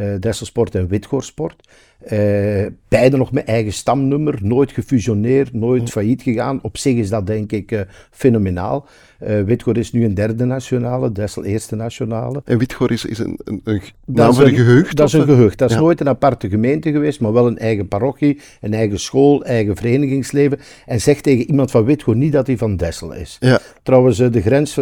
Uh, 0.00 0.14
Desselsport 0.20 0.74
en 0.74 0.88
Witgoorsport. 0.88 1.68
Uh, 2.12 2.66
beide 2.88 3.16
nog 3.16 3.32
met 3.32 3.44
eigen 3.44 3.72
stamnummer, 3.72 4.38
nooit 4.42 4.72
gefusioneerd, 4.72 5.52
nooit 5.52 5.90
failliet 5.90 6.22
gegaan. 6.22 6.58
Op 6.62 6.78
zich 6.78 6.96
is 6.96 7.08
dat 7.08 7.26
denk 7.26 7.52
ik 7.52 7.72
uh, 7.72 7.80
fenomenaal. 8.10 8.86
Witgoor 9.18 9.76
is 9.76 9.92
nu 9.92 10.04
een 10.04 10.14
derde 10.14 10.44
nationale, 10.44 11.12
Dessel 11.12 11.44
eerste 11.44 11.76
nationale. 11.76 12.42
En 12.44 12.58
Witgoor 12.58 12.90
is, 12.90 13.04
is 13.04 13.18
een, 13.18 13.38
een, 13.44 13.60
een 13.64 13.82
naam 14.06 14.34
voor 14.34 14.44
een? 14.44 14.86
Dat 14.94 15.08
is 15.08 15.12
een 15.12 15.24
geheugd. 15.24 15.58
Dat 15.58 15.70
is 15.70 15.76
nooit 15.76 16.00
een 16.00 16.08
aparte 16.08 16.48
gemeente 16.48 16.90
geweest, 16.90 17.20
maar 17.20 17.32
wel 17.32 17.46
een 17.46 17.58
eigen 17.58 17.88
parochie, 17.88 18.40
een 18.60 18.74
eigen 18.74 19.00
school, 19.00 19.44
eigen 19.44 19.76
verenigingsleven. 19.76 20.58
En 20.86 21.00
zeg 21.00 21.20
tegen 21.20 21.46
iemand 21.46 21.70
van 21.70 21.84
Witgoor 21.84 22.16
niet 22.16 22.32
dat 22.32 22.46
hij 22.46 22.56
van 22.56 22.76
Dessel 22.76 23.12
is. 23.12 23.36
Ja. 23.40 23.60
Trouwens, 23.82 24.18
de 24.18 24.40
grens 24.40 24.78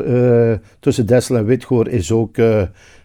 tussen 0.80 1.06
Dessel 1.06 1.36
en 1.36 1.44
Witgoor 1.44 1.88
is 1.88 2.12
ook 2.12 2.36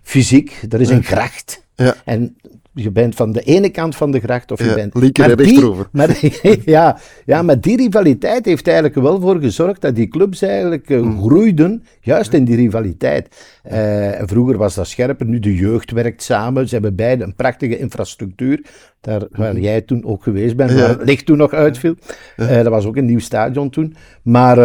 fysiek. 0.02 0.62
Er 0.70 0.82
is 0.82 0.90
een 0.90 1.04
gracht. 1.04 1.64
Ja. 1.76 1.96
En 2.06 2.36
je 2.76 2.92
bent 2.92 3.16
van 3.16 3.32
de 3.32 3.42
ene 3.42 3.70
kant 3.70 3.96
van 3.96 4.12
de 4.12 4.20
gracht 4.20 4.52
of 4.52 4.60
je 4.60 4.66
ja, 4.66 4.74
bent... 4.74 4.96
Linker 4.96 5.30
en 5.30 5.36
rechterover. 5.36 5.88
Maar, 5.92 6.20
ja, 6.66 6.98
ja, 7.26 7.42
maar 7.42 7.62
die 7.62 7.78
rivaliteit 7.78 8.46
heeft 8.46 8.68
eigenlijk 8.68 8.96
wel 8.96 9.22
voor 9.22 9.40
gezorgd 9.40 9.82
dat 9.82 9.96
die 9.96 10.08
clubs 10.08 10.42
eigenlijk 10.42 10.90
uh, 10.90 11.20
groeiden, 11.20 11.84
juist 12.02 12.34
in 12.34 12.46
die 12.46 12.56
rivaliteit. 12.56 13.28
Uh, 13.72 14.10
vroeger 14.22 14.58
was 14.58 14.76
dat 14.76 14.88
scherper, 14.88 15.26
nu 15.26 15.40
de 15.40 15.56
jeugd 15.56 15.92
werkt 15.92 16.24
samen. 16.24 16.68
Ze 16.68 16.74
hebben 16.74 16.96
beide 16.96 17.24
een 17.24 17.36
prachtige 17.36 17.78
infrastructuur, 17.78 18.66
daar 19.02 19.22
waar 19.32 19.60
jij 19.60 19.82
toen 19.82 20.06
ook 20.06 20.24
geweest 20.24 20.56
bent, 20.56 20.72
waar 20.72 20.90
het 20.90 21.04
licht 21.04 21.26
toen 21.26 21.38
nog 21.38 21.54
uitviel. 21.54 21.96
Uh, 22.38 22.56
dat 22.56 22.68
was 22.68 22.86
ook 22.86 22.96
een 22.96 23.06
nieuw 23.06 23.20
stadion 23.20 23.70
toen. 23.70 23.96
Maar 24.22 24.58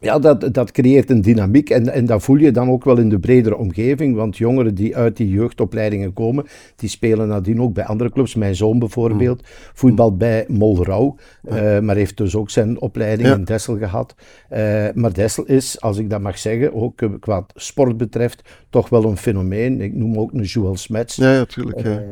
ja, 0.00 0.18
dat, 0.18 0.54
dat 0.54 0.70
creëert 0.70 1.10
een 1.10 1.20
dynamiek 1.20 1.70
en, 1.70 1.92
en 1.92 2.06
dat 2.06 2.22
voel 2.22 2.36
je 2.36 2.50
dan 2.50 2.70
ook 2.70 2.84
wel 2.84 2.98
in 2.98 3.08
de 3.08 3.18
bredere 3.18 3.56
omgeving, 3.56 4.14
want 4.14 4.36
jongeren 4.36 4.74
die 4.74 4.96
uit 4.96 5.16
die 5.16 5.28
jeugdopleidingen 5.28 6.12
komen, 6.12 6.44
die 6.76 6.88
spelen 6.88 7.28
nadien 7.28 7.60
ook 7.60 7.74
bij 7.74 7.84
andere 7.84 8.10
clubs. 8.10 8.34
Mijn 8.34 8.56
zoon 8.56 8.78
bijvoorbeeld, 8.78 9.40
mm. 9.40 9.46
voetbal 9.74 10.16
bij 10.16 10.44
Molrauw, 10.48 11.16
uh, 11.48 11.78
maar 11.78 11.96
heeft 11.96 12.16
dus 12.16 12.36
ook 12.36 12.50
zijn 12.50 12.80
opleiding 12.80 13.28
in 13.28 13.44
Dessel 13.44 13.78
gehad. 13.78 14.14
Uh, 14.52 14.86
maar 14.94 15.12
Dessel 15.12 15.44
is, 15.44 15.80
als 15.80 15.98
ik 15.98 16.10
dat 16.10 16.20
mag 16.20 16.38
zeggen, 16.38 16.74
ook 16.74 17.00
uh, 17.00 17.10
qua 17.20 17.46
sport 17.54 17.96
betreft, 17.96 18.42
toch 18.70 18.88
wel 18.88 19.04
een 19.04 19.16
fenomeen. 19.16 19.80
Ik 19.80 19.94
noem 19.94 20.18
ook 20.18 20.32
een 20.32 20.42
Joel 20.42 20.76
Smets. 20.76 21.16
Ja, 21.16 21.32
natuurlijk. 21.32 21.82
Ja, 21.82 22.02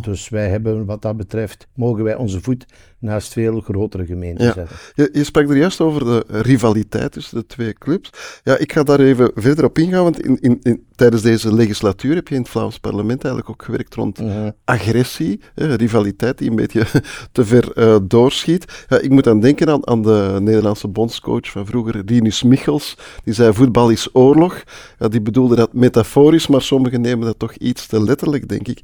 dus 0.00 0.28
wij 0.28 0.48
hebben 0.48 0.84
wat 0.84 1.02
dat 1.02 1.16
betreft, 1.16 1.68
mogen 1.74 2.04
wij 2.04 2.16
onze 2.16 2.40
voet 2.40 2.66
naast 2.98 3.32
veel 3.32 3.60
grotere 3.60 4.06
gemeenten 4.06 4.52
zetten. 4.52 4.76
Je, 4.94 5.08
je 5.12 5.24
sprak 5.24 5.48
er 5.48 5.56
juist 5.56 5.80
over 5.80 6.04
de 6.04 6.24
rivaliteit 6.28 6.99
tussen 7.08 7.38
de 7.38 7.46
twee 7.46 7.72
clubs. 7.72 8.10
Ja, 8.44 8.56
ik 8.56 8.72
ga 8.72 8.82
daar 8.82 9.00
even 9.00 9.30
verder 9.34 9.64
op 9.64 9.78
ingaan, 9.78 10.02
want 10.02 10.20
in, 10.20 10.38
in, 10.40 10.58
in, 10.62 10.84
tijdens 10.96 11.22
deze 11.22 11.54
legislatuur 11.54 12.14
heb 12.14 12.28
je 12.28 12.34
in 12.34 12.40
het 12.40 12.50
Vlaams 12.50 12.78
parlement 12.78 13.24
eigenlijk 13.24 13.50
ook 13.50 13.64
gewerkt 13.64 13.94
rond 13.94 14.18
mhm. 14.18 14.50
agressie, 14.64 15.40
rivaliteit 15.54 16.38
die 16.38 16.50
een 16.50 16.56
beetje 16.56 16.86
te 17.32 17.44
ver 17.44 17.78
uh, 17.78 17.96
doorschiet. 18.02 18.84
Ja, 18.88 18.98
ik 18.98 19.10
moet 19.10 19.24
dan 19.24 19.40
denken 19.40 19.68
aan, 19.68 19.86
aan 19.86 20.02
de 20.02 20.38
Nederlandse 20.40 20.88
bondscoach 20.88 21.50
van 21.50 21.66
vroeger, 21.66 22.02
Rinus 22.06 22.42
Michels, 22.42 22.96
die 23.24 23.34
zei 23.34 23.52
voetbal 23.52 23.90
is 23.90 24.08
oorlog. 24.12 24.62
Ja, 24.98 25.08
die 25.08 25.22
bedoelde 25.22 25.56
dat 25.56 25.72
metaforisch, 25.72 26.46
maar 26.46 26.62
sommigen 26.62 27.00
nemen 27.00 27.26
dat 27.26 27.38
toch 27.38 27.54
iets 27.54 27.86
te 27.86 28.02
letterlijk, 28.02 28.48
denk 28.48 28.68
ik. 28.68 28.78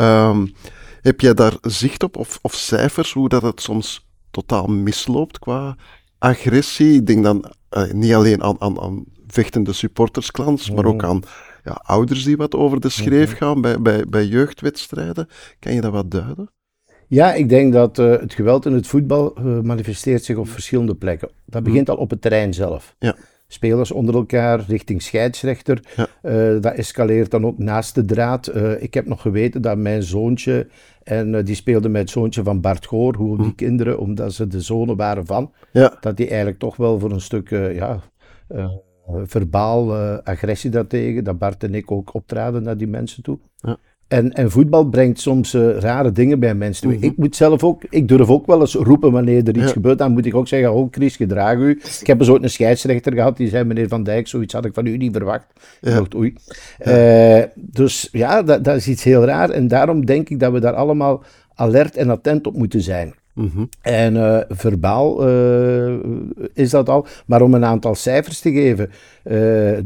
Um, 0.00 0.52
heb 1.02 1.20
jij 1.20 1.34
daar 1.34 1.54
zicht 1.60 2.02
op 2.02 2.16
of, 2.16 2.38
of 2.42 2.54
cijfers 2.54 3.12
hoe 3.12 3.28
dat 3.28 3.42
het 3.42 3.60
soms 3.60 4.06
totaal 4.30 4.66
misloopt 4.66 5.38
qua 5.38 5.76
agressie? 6.22 6.94
Ik 6.94 7.06
denk 7.06 7.24
dan 7.24 7.52
uh, 7.76 7.92
niet 7.92 8.14
alleen 8.14 8.42
aan, 8.42 8.60
aan, 8.60 8.80
aan 8.80 9.04
vechtende 9.26 9.72
supportersklans, 9.72 10.70
maar 10.70 10.84
ook 10.84 11.00
mhm. 11.00 11.06
aan 11.06 11.22
ja, 11.64 11.72
ouders 11.72 12.24
die 12.24 12.36
wat 12.36 12.54
over 12.54 12.80
de 12.80 12.88
schreef 12.88 13.28
mhm. 13.28 13.36
gaan 13.36 13.60
bij, 13.60 13.80
bij, 13.80 14.04
bij 14.08 14.26
jeugdwedstrijden. 14.26 15.28
Kan 15.58 15.74
je 15.74 15.80
dat 15.80 15.92
wat 15.92 16.10
duiden? 16.10 16.50
Ja, 17.06 17.34
ik 17.34 17.48
denk 17.48 17.72
dat 17.72 17.98
uh, 17.98 18.10
het 18.10 18.34
geweld 18.34 18.66
in 18.66 18.72
het 18.72 18.86
voetbal 18.86 19.38
uh, 19.38 19.60
manifesteert 19.60 20.24
zich 20.24 20.36
op 20.36 20.48
verschillende 20.48 20.94
plekken. 20.94 21.30
Dat 21.46 21.62
begint 21.62 21.86
mhm. 21.86 21.96
al 21.96 22.02
op 22.02 22.10
het 22.10 22.20
terrein 22.20 22.54
zelf. 22.54 22.94
Ja 22.98 23.16
spelers 23.52 23.92
onder 23.92 24.14
elkaar 24.14 24.64
richting 24.68 25.02
scheidsrechter. 25.02 25.82
Ja. 25.96 26.58
dat 26.58 26.74
escaleert 26.74 27.30
dan 27.30 27.46
ook 27.46 27.58
naast 27.58 27.94
de 27.94 28.04
draad. 28.04 28.52
ik 28.78 28.94
heb 28.94 29.06
nog 29.06 29.22
geweten 29.22 29.62
dat 29.62 29.76
mijn 29.76 30.02
zoontje 30.02 30.66
en 31.02 31.34
uh, 31.34 31.44
die 31.44 31.54
speelde 31.54 31.88
met 31.88 32.00
het 32.00 32.10
zoontje 32.10 32.42
van 32.42 32.60
Bart 32.60 32.86
Goor, 32.86 33.16
hoe 33.16 33.36
die 33.36 33.46
hm. 33.46 33.54
kinderen, 33.54 33.98
omdat 33.98 34.32
ze 34.32 34.46
de 34.46 34.60
zonen 34.60 34.96
waren 34.96 35.26
van, 35.26 35.52
ja. 35.72 35.96
dat 36.00 36.16
die 36.16 36.26
eigenlijk 36.26 36.58
toch 36.58 36.76
wel 36.76 36.98
voor 36.98 37.10
een 37.10 37.20
stuk, 37.20 37.50
ja, 37.50 38.00
verbaal 39.24 39.94
agressie 40.22 40.70
daartegen, 40.70 41.24
dat 41.24 41.38
Bart 41.38 41.64
en 41.64 41.74
ik 41.74 41.90
ook 41.90 42.14
optraden 42.14 42.62
naar 42.62 42.76
die 42.76 42.86
mensen 42.86 43.22
toe. 43.22 43.38
Ja. 43.56 43.78
En, 44.12 44.32
en 44.32 44.50
voetbal 44.50 44.84
brengt 44.84 45.20
soms 45.20 45.54
uh, 45.54 45.78
rare 45.78 46.12
dingen 46.12 46.40
bij 46.40 46.54
mensen 46.54 46.82
toe. 46.82 46.96
Mhm. 46.96 47.04
Ik 47.04 47.16
moet 47.16 47.36
zelf 47.36 47.64
ook, 47.64 47.82
ik 47.88 48.08
durf 48.08 48.28
ook 48.28 48.46
wel 48.46 48.60
eens 48.60 48.74
roepen 48.74 49.12
wanneer 49.12 49.48
er 49.48 49.56
iets 49.56 49.72
gebeurt. 49.72 49.98
Dan 49.98 50.12
moet 50.12 50.26
ik 50.26 50.34
ook 50.34 50.48
zeggen, 50.48 50.72
oh 50.72 50.88
Chris, 50.90 51.16
gedraag 51.16 51.56
u. 51.56 51.80
Ik 52.00 52.06
heb 52.06 52.18
eens 52.18 52.28
ooit 52.28 52.42
een 52.42 52.50
scheidsrechter 52.50 53.12
gehad, 53.12 53.36
die 53.36 53.48
zei, 53.48 53.64
meneer 53.64 53.88
Van 53.88 54.02
Dijk, 54.02 54.28
zoiets 54.28 54.52
had 54.52 54.64
ik 54.64 54.74
van 54.74 54.86
u 54.86 54.96
niet 54.96 55.16
verwacht. 55.16 55.46
Ja. 55.80 55.94
Dacht, 55.94 56.14
oei. 56.14 56.34
Uh, 56.86 57.42
dus 57.54 58.08
ja, 58.12 58.42
dat, 58.42 58.64
dat 58.64 58.76
is 58.76 58.88
iets 58.88 59.04
heel 59.04 59.24
raar. 59.24 59.50
En 59.50 59.68
daarom 59.68 60.06
denk 60.06 60.28
ik 60.28 60.40
dat 60.40 60.52
we 60.52 60.60
daar 60.60 60.74
allemaal 60.74 61.22
alert 61.54 61.96
en 61.96 62.10
attent 62.10 62.46
op 62.46 62.56
moeten 62.56 62.80
zijn. 62.80 63.14
Mhm. 63.34 63.64
En 63.82 64.14
uh, 64.14 64.38
verbaal 64.48 65.28
is 66.54 66.70
dat 66.70 66.88
al. 66.88 67.06
Maar 67.26 67.42
om 67.42 67.54
een 67.54 67.64
aantal 67.64 67.94
cijfers 67.94 68.40
te 68.40 68.52
geven. 68.52 68.90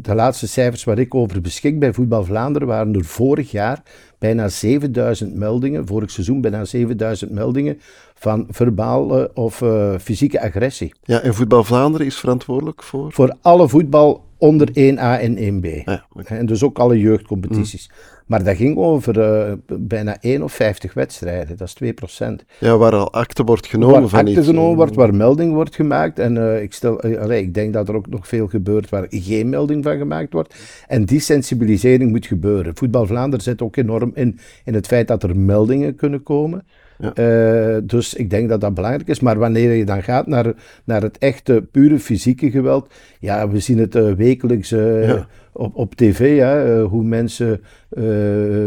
De 0.03 0.15
laatste 0.15 0.49
cijfers 0.49 0.85
waar 0.85 0.99
ik 0.99 1.15
over 1.15 1.41
beschik 1.41 1.79
bij 1.79 1.93
Voetbal 1.93 2.25
Vlaanderen 2.25 2.69
waren 2.69 2.95
er 2.95 3.05
vorig 3.05 3.51
jaar 3.51 3.83
bijna 4.19 4.49
7000 4.49 5.39
meldingen, 5.39 5.87
vorig 5.87 6.11
seizoen 6.11 6.41
bijna 6.41 6.65
7000 6.65 7.33
meldingen 7.33 7.81
van 8.19 8.47
verbaal 8.51 9.27
of 9.35 9.63
fysieke 10.01 10.41
agressie. 10.41 10.95
Ja, 11.03 11.21
en 11.21 11.35
Voetbal 11.35 11.65
Vlaanderen 11.65 12.07
is 12.07 12.17
verantwoordelijk 12.17 12.83
voor? 12.83 13.13
Voor 13.13 13.37
alle 13.41 13.69
voetbal 13.69 14.25
onder 14.39 14.69
1A 14.69 15.21
en 15.21 15.37
1B. 15.37 15.85
Ah, 15.85 16.01
en 16.25 16.47
dus 16.47 16.63
ook 16.63 16.79
alle 16.79 16.99
jeugdcompetities. 16.99 17.91
Mm. 17.91 18.17
Maar 18.27 18.45
dat 18.45 18.57
ging 18.57 18.77
over 18.77 19.19
uh, 19.19 19.53
bijna 19.67 20.17
1 20.21 20.43
of 20.43 20.53
50 20.53 20.95
wedstrijden, 20.95 21.57
dat 21.57 21.75
is 21.81 22.21
2%. 22.23 22.27
Ja, 22.59 22.77
waar 22.77 22.95
al 22.95 23.13
akte 23.13 23.45
wordt 23.45 23.67
genomen 23.67 24.01
waar 24.01 24.09
van 24.09 24.19
acte 24.19 24.45
genomen 24.45 24.77
wordt, 24.77 24.95
waar 24.95 25.15
melding 25.15 25.53
wordt 25.53 25.75
gemaakt. 25.75 26.19
En 26.19 26.37
uh, 26.37 26.63
ik, 26.63 26.73
stel, 26.73 27.07
uh, 27.07 27.21
allee, 27.21 27.43
ik 27.43 27.55
denk 27.55 27.73
dat 27.73 27.89
er 27.89 27.95
ook 27.95 28.09
nog 28.09 28.29
veel 28.29 28.47
gebeurt 28.47 28.89
waar 28.89 29.07
geen 29.09 29.49
melding 29.49 29.85
van 29.85 29.99
gemaakt 29.99 30.33
wordt. 30.33 30.55
En 30.87 31.05
die 31.05 31.21
sensibilisering 31.21 32.11
moet 32.11 32.27
gebeuren. 32.27 32.77
Voetbal 32.77 33.07
Vlaanderen 33.07 33.45
zet 33.45 33.63
ook 33.63 33.77
enorm 33.77 34.11
in, 34.15 34.39
in 34.65 34.75
het 34.75 34.87
feit 34.87 35.09
dat 35.09 35.23
er 35.23 35.39
meldingen 35.39 35.95
kunnen 35.95 36.23
komen. 36.23 36.65
Ja. 36.99 37.13
Uh, 37.15 37.77
dus 37.83 38.15
ik 38.15 38.31
denk 38.31 38.49
dat 38.49 38.61
dat 38.61 38.75
belangrijk 38.75 39.09
is. 39.09 39.21
Maar 39.21 39.39
wanneer 39.39 39.73
je 39.73 39.85
dan 39.85 40.03
gaat 40.03 40.27
naar, 40.27 40.53
naar 40.85 41.03
het 41.03 41.19
echte, 41.19 41.67
pure 41.71 41.99
fysieke 41.99 42.51
geweld. 42.51 42.93
Ja, 43.21 43.49
we 43.49 43.61
zien 43.61 43.79
het 43.79 43.95
uh, 43.95 44.13
wekelijks 44.13 44.69
ja 44.69 45.27
op, 45.57 45.77
op 45.77 45.95
tv, 45.95 46.39
hè, 46.39 46.81
eh, 46.81 46.89
hoe 46.89 47.03
mensen 47.03 47.61
uh, 47.91 48.05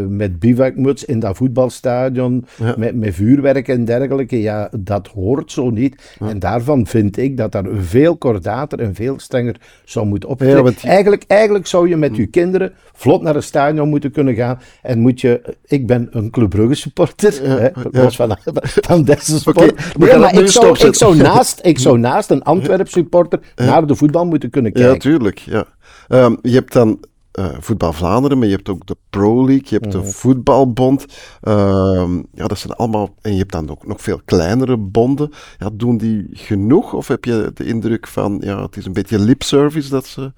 met 0.08 0.38
bivakmuts 0.38 1.04
in 1.04 1.18
dat 1.18 1.36
voetbalstadion, 1.36 2.44
met, 2.76 2.94
met 2.94 3.14
vuurwerk 3.14 3.68
en 3.68 3.84
dergelijke, 3.84 4.40
ja, 4.40 4.70
dat 4.78 5.06
hoort 5.06 5.52
zo 5.52 5.70
niet. 5.70 6.16
En 6.20 6.38
daarvan 6.38 6.86
vind 6.86 7.16
ik 7.16 7.36
dat 7.36 7.52
daar 7.52 7.64
veel 7.74 8.16
kordater 8.16 8.80
en 8.80 8.94
veel 8.94 9.18
strenger 9.18 9.56
zou 9.84 10.06
moeten 10.06 10.28
optreden. 10.28 10.74
eigenlijk, 10.82 11.24
eigenlijk 11.26 11.66
zou 11.66 11.88
je 11.88 11.96
met 11.96 12.16
je 12.16 12.26
kinderen 12.26 12.72
vlot 12.92 13.22
naar 13.22 13.36
een 13.36 13.42
stadion 13.42 13.88
moeten 13.88 14.10
kunnen 14.10 14.34
gaan 14.34 14.60
en 14.82 14.98
moet 14.98 15.20
je, 15.20 15.56
ik 15.66 15.86
ben 15.86 16.08
een 16.10 16.30
Club 16.30 16.50
Brugge 16.50 16.74
supporter, 16.74 17.40
hè, 17.42 17.68
los 17.90 18.16
van, 18.16 18.36
van 18.64 19.04
deze 19.04 19.38
sport. 19.38 19.72
Okay, 19.96 20.18
maar 20.18 20.38
ik 20.40 20.48
zou, 20.48 20.86
ik, 20.86 20.94
zou 20.94 21.16
naast, 21.16 21.60
ik 21.62 21.78
zou 21.78 21.98
naast 21.98 22.30
een 22.30 22.42
Antwerp 22.42 22.88
supporter 22.88 23.40
naar 23.56 23.86
de 23.86 23.94
voetbal 23.94 24.26
moeten 24.26 24.50
kunnen 24.50 24.72
kijken. 24.72 24.92
Ja, 24.92 24.98
tuurlijk, 24.98 25.38
ja. 25.38 25.66
Um, 26.12 26.38
je 26.42 26.54
hebt 26.54 26.72
dan 26.72 26.98
uh, 27.38 27.46
Voetbal 27.58 27.92
Vlaanderen, 27.92 28.38
maar 28.38 28.46
je 28.46 28.54
hebt 28.54 28.68
ook 28.68 28.86
de 28.86 28.96
Pro 29.10 29.46
League, 29.46 29.66
je 29.68 29.76
hebt 29.80 29.92
de 29.92 29.98
mhm. 29.98 30.06
Voetbalbond. 30.06 31.06
Uh, 31.42 32.08
ja, 32.32 32.46
dat 32.46 32.58
zijn 32.58 32.72
allemaal. 32.72 33.14
En 33.20 33.32
je 33.32 33.38
hebt 33.38 33.52
dan 33.52 33.70
ook 33.70 33.86
nog 33.86 34.00
veel 34.00 34.20
kleinere 34.24 34.76
bonden. 34.76 35.30
Ja, 35.58 35.70
doen 35.72 35.96
die 35.96 36.28
genoeg? 36.32 36.92
Of 36.92 37.08
heb 37.08 37.24
je 37.24 37.50
de 37.54 37.64
indruk 37.64 38.06
van, 38.06 38.40
ja, 38.44 38.62
het 38.62 38.76
is 38.76 38.86
een 38.86 38.92
beetje 38.92 39.18
lipservice 39.18 39.90
dat 39.90 40.06
ze 40.06 40.20
uh, 40.20 40.30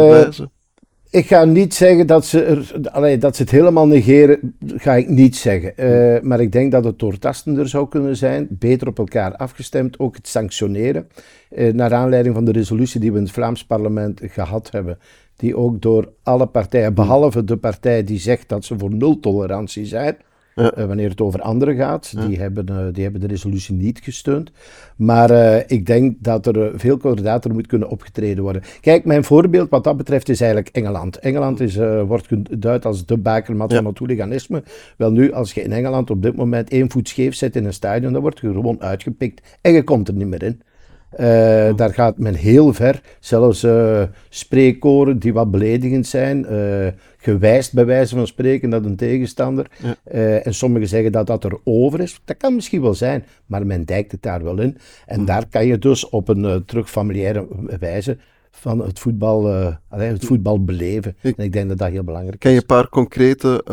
bewijzen? 0.00 0.50
Ik 1.10 1.26
ga 1.26 1.44
niet 1.44 1.74
zeggen 1.74 2.06
dat 2.06 2.26
ze, 2.26 2.64
dat 3.18 3.36
ze 3.36 3.42
het 3.42 3.50
helemaal 3.50 3.86
negeren, 3.86 4.54
ga 4.66 4.94
ik 4.94 5.08
niet 5.08 5.36
zeggen. 5.36 5.72
Uh, 5.76 6.20
maar 6.20 6.40
ik 6.40 6.52
denk 6.52 6.72
dat 6.72 6.84
het 6.84 6.98
doortastender 6.98 7.68
zou 7.68 7.88
kunnen 7.88 8.16
zijn, 8.16 8.46
beter 8.50 8.88
op 8.88 8.98
elkaar 8.98 9.36
afgestemd, 9.36 9.98
ook 9.98 10.16
het 10.16 10.28
sanctioneren. 10.28 11.08
Uh, 11.50 11.72
naar 11.72 11.94
aanleiding 11.94 12.34
van 12.34 12.44
de 12.44 12.52
resolutie 12.52 13.00
die 13.00 13.12
we 13.12 13.18
in 13.18 13.24
het 13.24 13.32
Vlaams 13.32 13.64
parlement 13.64 14.20
gehad 14.22 14.70
hebben, 14.70 14.98
die 15.36 15.56
ook 15.56 15.82
door 15.82 16.12
alle 16.22 16.46
partijen, 16.46 16.94
behalve 16.94 17.44
de 17.44 17.56
partij 17.56 18.04
die 18.04 18.18
zegt 18.18 18.48
dat 18.48 18.64
ze 18.64 18.78
voor 18.78 18.94
nul 18.94 19.20
tolerantie 19.20 19.86
zijn, 19.86 20.16
Uh, 20.58 20.84
wanneer 20.84 21.08
het 21.08 21.20
over 21.20 21.40
anderen 21.40 21.76
gaat, 21.76 22.26
die, 22.26 22.38
hebben, 22.38 22.66
uh, 22.70 22.86
die 22.92 23.02
hebben 23.02 23.20
de 23.20 23.26
resolutie 23.26 23.74
niet 23.74 24.00
gesteund. 24.02 24.50
Maar 24.96 25.30
uh, 25.30 25.58
ik 25.66 25.86
denk 25.86 26.16
dat 26.18 26.46
er 26.46 26.72
veel 26.74 26.96
kordater 26.96 27.52
moet 27.52 27.66
kunnen 27.66 27.88
opgetreden 27.88 28.42
worden. 28.42 28.62
Kijk, 28.80 29.04
mijn 29.04 29.24
voorbeeld 29.24 29.70
wat 29.70 29.84
dat 29.84 29.96
betreft 29.96 30.28
is 30.28 30.40
eigenlijk 30.40 30.76
Engeland. 30.76 31.18
Engeland 31.18 31.60
is, 31.60 31.76
wordt 32.06 32.26
geduid 32.26 32.84
als 32.84 33.06
de 33.06 33.16
bakermat 33.16 33.74
van 33.74 33.86
het 33.86 33.98
hooliganisme. 33.98 34.62
Wel 34.96 35.10
nu, 35.10 35.32
als 35.32 35.52
je 35.52 35.62
in 35.62 35.72
Engeland 35.72 36.10
op 36.10 36.22
dit 36.22 36.36
moment 36.36 36.70
één 36.70 36.90
voet 36.90 37.08
scheef 37.08 37.34
zet 37.34 37.56
in 37.56 37.64
een 37.64 37.72
stadion, 37.72 38.12
dan 38.12 38.22
word 38.22 38.38
je 38.40 38.52
gewoon 38.52 38.80
uitgepikt 38.80 39.58
en 39.60 39.72
je 39.72 39.82
komt 39.82 40.08
er 40.08 40.14
niet 40.14 40.26
meer 40.26 40.42
in. 40.42 40.60
Uh, 41.12 41.76
daar 41.76 41.94
gaat 41.94 42.18
men 42.18 42.34
heel 42.34 42.72
ver. 42.72 43.00
Zelfs 43.20 43.64
uh, 43.64 44.02
spreekkoren 44.28 45.18
die 45.18 45.32
wat 45.32 45.50
beledigend 45.50 46.06
zijn, 46.06 46.46
uh, 46.52 46.86
gewijst 47.16 47.72
bij 47.72 47.86
wijze 47.86 48.16
van 48.16 48.26
spreken 48.26 48.70
dat 48.70 48.84
een 48.84 48.96
tegenstander. 48.96 49.66
en 50.42 50.54
sommigen 50.54 50.88
zeggen 50.88 51.12
dat 51.12 51.26
dat 51.26 51.44
er 51.44 51.58
over 51.64 52.00
is. 52.00 52.20
Dat 52.24 52.36
kan 52.36 52.54
misschien 52.54 52.82
wel 52.82 52.94
zijn, 52.94 53.24
maar 53.46 53.66
men 53.66 53.84
dijkt 53.84 54.12
het 54.12 54.22
daar 54.22 54.42
wel 54.44 54.60
in. 54.60 54.78
En 55.06 55.24
daar 55.24 55.46
kan 55.50 55.66
je 55.66 55.78
dus 55.78 56.08
op 56.08 56.28
een 56.28 56.64
terug 56.64 56.90
familiaire 56.90 57.46
wijze 57.78 58.16
van 58.50 58.78
het 58.78 58.98
voetbal, 58.98 59.46
het 59.88 60.24
voetbal 60.24 60.64
beleven. 60.64 61.16
Ik, 61.20 61.36
en 61.36 61.44
ik 61.44 61.52
denk 61.52 61.68
dat 61.68 61.78
dat 61.78 61.90
heel 61.90 62.04
belangrijk 62.04 62.34
is. 62.34 62.40
Kan 62.40 62.52
je 62.52 62.58
een 62.58 62.66
paar 62.66 62.88
concrete 62.88 63.64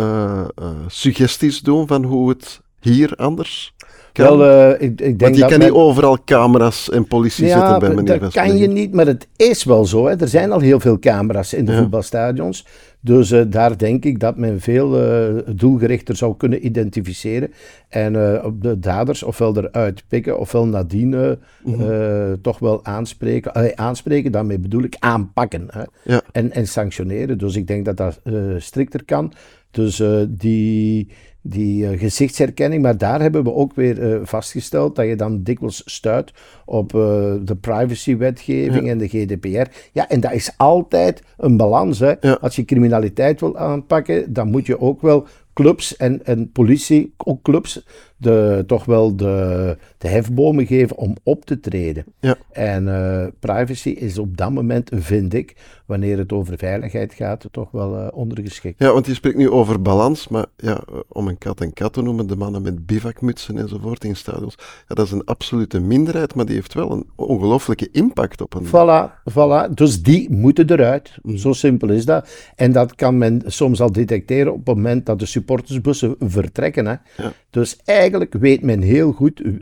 suggesties 0.87 1.61
doen 1.61 1.87
van 1.87 2.03
hoe 2.03 2.29
het 2.29 2.61
hier 2.79 3.15
anders 3.15 3.74
wel, 4.17 4.45
uh, 4.45 4.69
ik, 4.69 4.81
ik 4.81 4.97
denk 4.97 5.19
Want 5.19 5.37
je 5.37 5.45
kan 5.45 5.59
niet 5.59 5.71
overal 5.71 6.17
camera's 6.25 6.89
en 6.89 7.07
politie 7.07 7.45
ja, 7.45 7.59
zetten 7.59 7.79
bij 7.79 7.95
meneer 7.95 8.19
dat 8.19 8.33
kan 8.33 8.57
je 8.57 8.67
niet, 8.67 8.93
maar 8.93 9.05
het 9.05 9.27
is 9.35 9.63
wel 9.63 9.85
zo. 9.85 10.07
Hè. 10.07 10.15
Er 10.15 10.27
zijn 10.27 10.51
al 10.51 10.59
heel 10.59 10.79
veel 10.79 10.99
camera's 10.99 11.53
in 11.53 11.65
de 11.65 11.71
ja. 11.71 11.77
voetbalstadions. 11.77 12.65
Dus 13.01 13.31
uh, 13.31 13.41
daar 13.47 13.77
denk 13.77 14.05
ik 14.05 14.19
dat 14.19 14.37
men 14.37 14.59
veel 14.59 15.01
uh, 15.01 15.41
doelgerichter 15.55 16.15
zou 16.15 16.37
kunnen 16.37 16.65
identificeren. 16.65 17.53
En 17.89 18.43
op 18.43 18.61
de 18.61 18.79
daders 18.79 19.23
ofwel 19.23 19.57
eruit 19.57 20.03
pikken, 20.07 20.39
ofwel 20.39 20.65
nadien 20.65 21.37
-hmm. 21.63 22.41
toch 22.41 22.59
wel 22.59 22.85
aanspreken. 22.85 23.77
Aanspreken, 23.77 24.31
daarmee 24.31 24.59
bedoel 24.59 24.83
ik 24.83 24.95
aanpakken. 24.99 25.67
Hè. 25.69 25.83
Ja. 26.03 26.21
En, 26.31 26.51
en 26.51 26.67
sanctioneren. 26.67 27.37
Dus 27.37 27.55
ik 27.55 27.67
denk 27.67 27.85
dat 27.85 27.97
dat 27.97 28.19
strikter 28.57 29.03
kan. 29.03 29.33
Dus 29.71 30.03
die 30.27 31.07
die 31.47 31.83
uh, 31.83 31.99
gezichtsherkenning. 31.99 32.81
Maar 32.81 32.97
daar 32.97 33.21
hebben 33.21 33.43
we 33.43 33.53
ook 33.53 33.75
weer 33.75 33.99
uh, 33.99 34.19
vastgesteld 34.23 34.95
dat 34.95 35.05
je 35.05 35.15
dan 35.15 35.43
dikwijls 35.43 35.81
stuit 35.85 36.33
op 36.65 36.93
uh, 36.93 37.01
de 37.41 37.55
privacywetgeving 37.61 38.85
ja. 38.85 38.91
en 38.91 38.97
de 38.97 39.07
GDPR. 39.07 39.71
Ja, 39.91 40.09
en 40.09 40.19
dat 40.19 40.31
is 40.31 40.53
altijd 40.57 41.21
een 41.37 41.57
balans. 41.57 41.99
Hè. 41.99 42.13
Ja. 42.21 42.37
Als 42.41 42.55
je 42.55 42.65
criminaliteit 42.65 43.39
wil 43.39 43.57
aanpakken, 43.57 44.33
dan 44.33 44.49
moet 44.49 44.65
je 44.65 44.79
ook 44.79 45.01
wel 45.01 45.27
clubs 45.53 45.95
en, 45.95 46.25
en 46.25 46.51
politie, 46.51 47.13
ook 47.17 47.41
clubs, 47.41 47.85
de, 48.17 48.63
toch 48.67 48.85
wel 48.85 49.15
de, 49.15 49.77
de 49.97 50.07
hefbomen 50.07 50.65
geven 50.65 50.97
om 50.97 51.15
op 51.23 51.45
te 51.45 51.59
treden. 51.59 52.05
Ja. 52.19 52.35
En 52.51 52.87
uh, 52.87 53.25
privacy 53.39 53.89
is 53.89 54.17
op 54.17 54.37
dat 54.37 54.51
moment, 54.51 54.89
vind 54.93 55.33
ik, 55.33 55.55
wanneer 55.85 56.17
het 56.17 56.31
over 56.31 56.57
veiligheid 56.57 57.13
gaat, 57.13 57.47
toch 57.51 57.71
wel 57.71 57.95
uh, 57.95 58.07
ondergeschikt. 58.13 58.79
Ja, 58.79 58.93
want 58.93 59.05
je 59.05 59.13
spreekt 59.13 59.37
nu 59.37 59.49
over 59.49 59.81
balans, 59.81 60.27
maar 60.27 60.45
ja, 60.57 60.83
om 61.07 61.27
een 61.27 61.37
kat 61.37 61.61
en 61.61 61.73
kat 61.73 61.93
te 61.93 62.01
noemen, 62.01 62.27
de 62.27 62.35
mannen 62.35 62.61
met 62.61 62.85
bivakmutsen 62.85 63.57
enzovoort 63.57 64.03
in 64.03 64.15
stadions, 64.15 64.55
ja, 64.87 64.95
dat 64.95 65.05
is 65.05 65.11
een 65.11 65.25
absolute 65.25 65.79
minderheid, 65.79 66.35
maar 66.35 66.45
die 66.45 66.55
heeft 66.55 66.73
wel 66.73 66.91
een 66.91 67.09
ongelooflijke 67.15 67.89
impact 67.91 68.41
op 68.41 68.53
een... 68.53 68.65
Voilà, 68.65 69.31
voilà. 69.31 69.73
Dus 69.73 70.03
die 70.03 70.29
moeten 70.31 70.69
eruit. 70.69 71.17
Mm. 71.21 71.37
Zo 71.37 71.53
simpel 71.53 71.89
is 71.89 72.05
dat. 72.05 72.29
En 72.55 72.71
dat 72.71 72.95
kan 72.95 73.17
men 73.17 73.41
soms 73.45 73.81
al 73.81 73.91
detecteren 73.91 74.53
op 74.53 74.57
het 74.57 74.75
moment 74.75 75.05
dat 75.05 75.19
de 75.19 75.25
supportersbussen 75.25 76.15
vertrekken. 76.19 76.85
Hè. 76.85 76.95
Ja. 77.23 77.33
Dus 77.55 77.77
eigenlijk 77.83 78.33
weet 78.33 78.61
men 78.61 78.81
heel 78.81 79.11
goed 79.11 79.41
uh, 79.41 79.53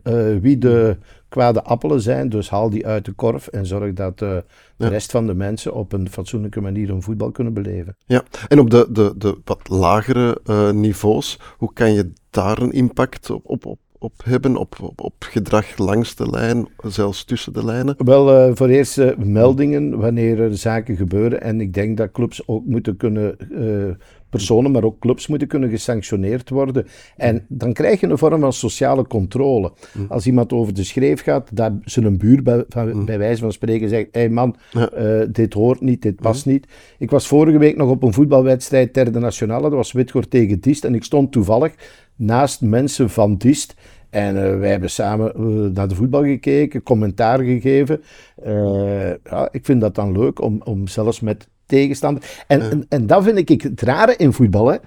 wie 0.42 0.58
de 0.58 0.98
kwade 1.30 1.64
appelen 1.64 2.02
zijn. 2.02 2.30
Dus 2.30 2.50
haal 2.50 2.70
die 2.70 2.88
uit 2.88 3.06
de 3.06 3.12
korf 3.12 3.48
en 3.48 3.66
zorg 3.66 3.94
dat 3.94 4.22
uh, 4.22 4.38
de 4.78 4.88
rest 4.88 5.12
van 5.12 5.28
de 5.28 5.34
mensen 5.34 5.74
op 5.74 5.94
een 5.94 6.10
fatsoenlijke 6.10 6.62
manier 6.62 6.88
hun 6.88 7.02
voetbal 7.02 7.32
kunnen 7.32 7.54
beleven. 7.54 7.96
Ja, 8.06 8.24
en 8.48 8.60
op 8.60 8.70
de, 8.70 8.88
de, 8.92 9.14
de 9.18 9.38
wat 9.44 9.70
lagere 9.70 10.40
uh, 10.46 10.72
niveaus, 10.72 11.40
hoe 11.58 11.74
kan 11.74 11.94
je 11.94 12.12
daar 12.30 12.62
een 12.62 12.72
impact 12.72 13.30
op, 13.30 13.42
op, 13.46 13.66
op 13.66 13.80
op 13.98 14.14
hebben, 14.24 14.58
op, 14.58 14.76
op, 14.82 15.02
op, 15.02 15.14
gedrag 15.20 15.78
langs 15.78 16.16
de 16.16 16.30
lijn, 16.30 16.68
zelfs 16.78 17.24
tussen 17.24 17.54
de 17.54 17.66
lijnen? 17.66 17.96
Wel, 17.98 18.50
uh, 18.50 18.56
voor 18.56 18.68
eerst 18.68 18.98
uh, 18.98 19.18
meldingen 19.18 19.98
wanneer 20.00 20.40
er 20.40 20.58
zaken 20.58 20.96
gebeuren. 20.96 21.42
En 21.42 21.62
ik 21.62 21.74
denk 21.74 21.98
dat 21.98 22.12
clubs 22.12 22.48
ook 22.48 22.66
moeten 22.66 22.98
kunnen 22.98 23.36
uh, 23.52 23.96
personen, 24.34 24.72
maar 24.72 24.84
ook 24.84 25.00
clubs 25.00 25.28
moeten 25.28 25.48
kunnen 25.48 25.70
gesanctioneerd 25.70 26.50
worden. 26.50 26.88
En 27.18 27.46
dan 27.48 27.74
krijg 27.74 28.00
je 28.00 28.08
een 28.08 28.18
vorm 28.18 28.40
van 28.40 28.54
sociale 28.54 29.08
controle. 29.08 29.72
Mm. 29.94 30.06
Als 30.10 30.26
iemand 30.26 30.54
over 30.54 30.74
de 30.74 30.84
schreef 30.84 31.22
gaat, 31.22 31.50
dat 31.56 31.72
zijn 31.84 32.18
buur 32.18 32.44
bij, 32.44 32.64
van, 32.70 32.94
mm. 32.94 33.06
bij 33.06 33.18
wijze 33.18 33.42
van 33.42 33.52
spreken 33.52 33.90
zegt: 33.90 34.08
hé 34.12 34.20
hey 34.20 34.30
man, 34.30 34.56
uh, 34.74 35.22
dit 35.32 35.54
hoort 35.54 35.82
niet, 35.82 36.02
dit 36.02 36.16
past 36.16 36.46
mm. 36.46 36.52
niet. 36.52 36.68
Ik 36.98 37.10
was 37.10 37.28
vorige 37.28 37.58
week 37.58 37.78
nog 37.78 37.90
op 37.90 38.04
een 38.04 38.14
voetbalwedstrijd 38.14 38.94
derde 38.94 39.20
nationale, 39.20 39.62
dat 39.62 39.72
was 39.72 39.92
Witgoor 39.92 40.28
tegen 40.28 40.60
Diest. 40.60 40.86
En 40.86 40.96
ik 40.96 41.04
stond 41.04 41.32
toevallig 41.32 41.74
naast 42.16 42.62
mensen 42.62 43.10
van 43.10 43.38
Diest. 43.38 43.76
En 44.10 44.36
uh, 44.36 44.60
wij 44.60 44.70
hebben 44.70 44.90
samen 44.90 45.34
uh, 45.38 45.70
naar 45.72 45.88
de 45.88 45.96
voetbal 45.96 46.24
gekeken, 46.24 46.84
commentaar 46.84 47.40
gegeven. 47.40 48.02
Uh, 48.46 49.10
ja, 49.10 49.50
ik 49.52 49.66
vind 49.66 49.82
dat 49.82 49.96
dan 49.96 50.12
leuk 50.20 50.42
om, 50.42 50.62
om 50.64 50.88
zelfs 50.88 51.20
met 51.20 51.48
tegenstander. 51.74 52.44
En, 52.48 52.62
en, 52.62 52.86
en, 52.90 53.08
dat 53.08 53.24
vind 53.24 53.50
ik 53.50 53.62
het 53.62 53.82
rare 53.82 54.16
in 54.16 54.34
voetbal. 54.34 54.68
Hè. 54.68 54.78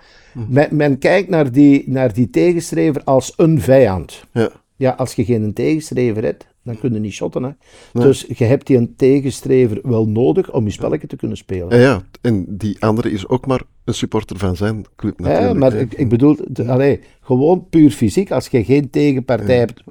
Men, 0.49 0.69
men, 0.71 0.99
kijkt 0.99 1.29
naar 1.29 1.53
die, 1.53 1.85
naar 1.87 2.13
die 2.13 2.31
tegenstrever 2.31 3.03
als 3.05 3.33
een 3.37 3.61
vijand. 3.61 4.25
Ja. 4.33 4.51
ja, 4.77 4.91
als 4.91 5.15
je 5.15 5.25
geen 5.25 5.53
tegenstrever 5.53 6.23
hebt, 6.23 6.47
dan 6.63 6.79
kun 6.79 6.93
je 6.93 6.99
niet 6.99 7.13
shotten. 7.13 7.43
Hè. 7.43 7.51
Dus 7.93 8.27
je 8.37 8.45
hebt 8.45 8.67
die 8.67 8.77
een 8.77 8.95
tegenstrever 8.97 9.79
wel 9.83 10.09
nodig 10.09 10.53
om 10.53 10.65
je 10.65 10.71
spelletje 10.71 11.07
te 11.07 11.17
kunnen 11.17 11.37
spelen. 11.37 11.79
Ja, 11.79 11.83
ja, 11.83 12.03
en 12.21 12.45
die 12.49 12.77
andere 12.83 13.11
is 13.11 13.29
ook 13.29 13.47
maar 13.47 13.63
een 13.85 13.95
supporter 13.95 14.39
van 14.39 14.57
zijn 14.57 14.85
club 14.97 15.19
natuurlijk. 15.19 15.53
Ja, 15.53 15.59
maar 15.59 15.75
ik, 15.75 15.95
ik, 15.95 16.09
bedoel, 16.09 16.37
de, 16.49 16.69
allee, 16.69 17.01
gewoon 17.21 17.67
puur 17.71 17.91
fysiek, 17.91 18.31
als 18.31 18.49
je 18.49 18.65
geen 18.65 18.91
tegenpartij 18.91 19.59
hebt. 19.59 19.83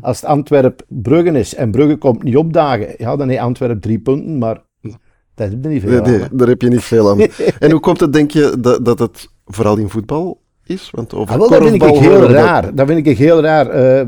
Als 0.00 0.20
het 0.20 0.30
Antwerp 0.30 0.82
Bruggen 0.88 1.36
is 1.36 1.54
en 1.54 1.70
Brugge 1.70 1.96
komt 1.96 2.22
niet 2.22 2.36
opdagen, 2.36 2.94
ja, 2.98 3.16
dan 3.16 3.28
heeft 3.28 3.40
Antwerp 3.40 3.80
drie 3.80 3.98
punten, 3.98 4.38
maar 4.38 4.62
daar 5.40 5.50
heb 5.50 5.62
je 5.62 5.68
niet 5.68 5.82
veel 5.82 6.02
nee, 6.02 6.22
aan. 6.22 6.28
daar 6.32 6.48
heb 6.48 6.62
je 6.62 6.68
niet 6.68 6.82
veel 6.82 7.10
aan. 7.10 7.20
en 7.58 7.70
hoe 7.70 7.80
komt 7.80 8.00
het, 8.00 8.12
denk 8.12 8.30
je, 8.30 8.56
dat, 8.58 8.84
dat 8.84 8.98
het 8.98 9.28
vooral 9.46 9.76
in 9.76 9.88
voetbal 9.88 10.40
is? 10.64 10.90
Want 10.90 11.14
over 11.14 11.34
ah, 11.34 11.40
wel, 11.40 11.48
dat 11.48 11.62
vind 11.62 11.82
ik 11.82 11.96
heel 11.96 12.22
raar. 12.22 12.74
Dat 12.74 12.86
vind 12.86 13.06
ik 13.06 13.18
heel 13.18 13.40
raar. 13.40 13.66
Uh, 13.74 14.06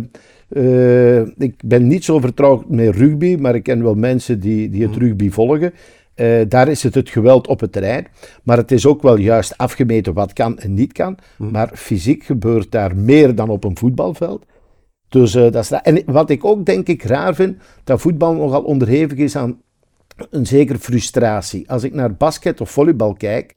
uh, 0.48 1.26
ik 1.36 1.54
ben 1.64 1.86
niet 1.86 2.04
zo 2.04 2.18
vertrouwd 2.18 2.68
met 2.68 2.96
rugby, 2.96 3.36
maar 3.40 3.54
ik 3.54 3.62
ken 3.62 3.82
wel 3.82 3.94
mensen 3.94 4.40
die, 4.40 4.70
die 4.70 4.82
het 4.82 4.94
mm. 4.94 4.98
rugby 4.98 5.30
volgen. 5.30 5.72
Uh, 6.16 6.40
daar 6.48 6.68
is 6.68 6.82
het 6.82 6.94
het 6.94 7.08
geweld 7.08 7.46
op 7.46 7.60
het 7.60 7.72
terrein. 7.72 8.06
Maar 8.42 8.56
het 8.56 8.70
is 8.70 8.86
ook 8.86 9.02
wel 9.02 9.16
juist 9.16 9.58
afgemeten 9.58 10.12
wat 10.12 10.32
kan 10.32 10.58
en 10.58 10.74
niet 10.74 10.92
kan. 10.92 11.18
Mm. 11.38 11.50
Maar 11.50 11.70
fysiek 11.74 12.24
gebeurt 12.24 12.70
daar 12.70 12.96
meer 12.96 13.34
dan 13.34 13.48
op 13.48 13.64
een 13.64 13.78
voetbalveld. 13.78 14.44
Dus 15.08 15.34
uh, 15.34 15.50
dat 15.50 15.62
is 15.62 15.70
En 15.70 16.02
wat 16.06 16.30
ik 16.30 16.44
ook 16.44 16.66
denk 16.66 16.86
ik 16.86 17.02
raar 17.02 17.34
vind, 17.34 17.56
dat 17.84 18.00
voetbal 18.00 18.34
nogal 18.34 18.62
onderhevig 18.62 19.18
is 19.18 19.36
aan 19.36 19.60
een 20.30 20.46
zekere 20.46 20.78
frustratie. 20.78 21.70
Als 21.70 21.82
ik 21.82 21.94
naar 21.94 22.14
basket 22.14 22.60
of 22.60 22.70
volleybal 22.70 23.12
kijk, 23.12 23.54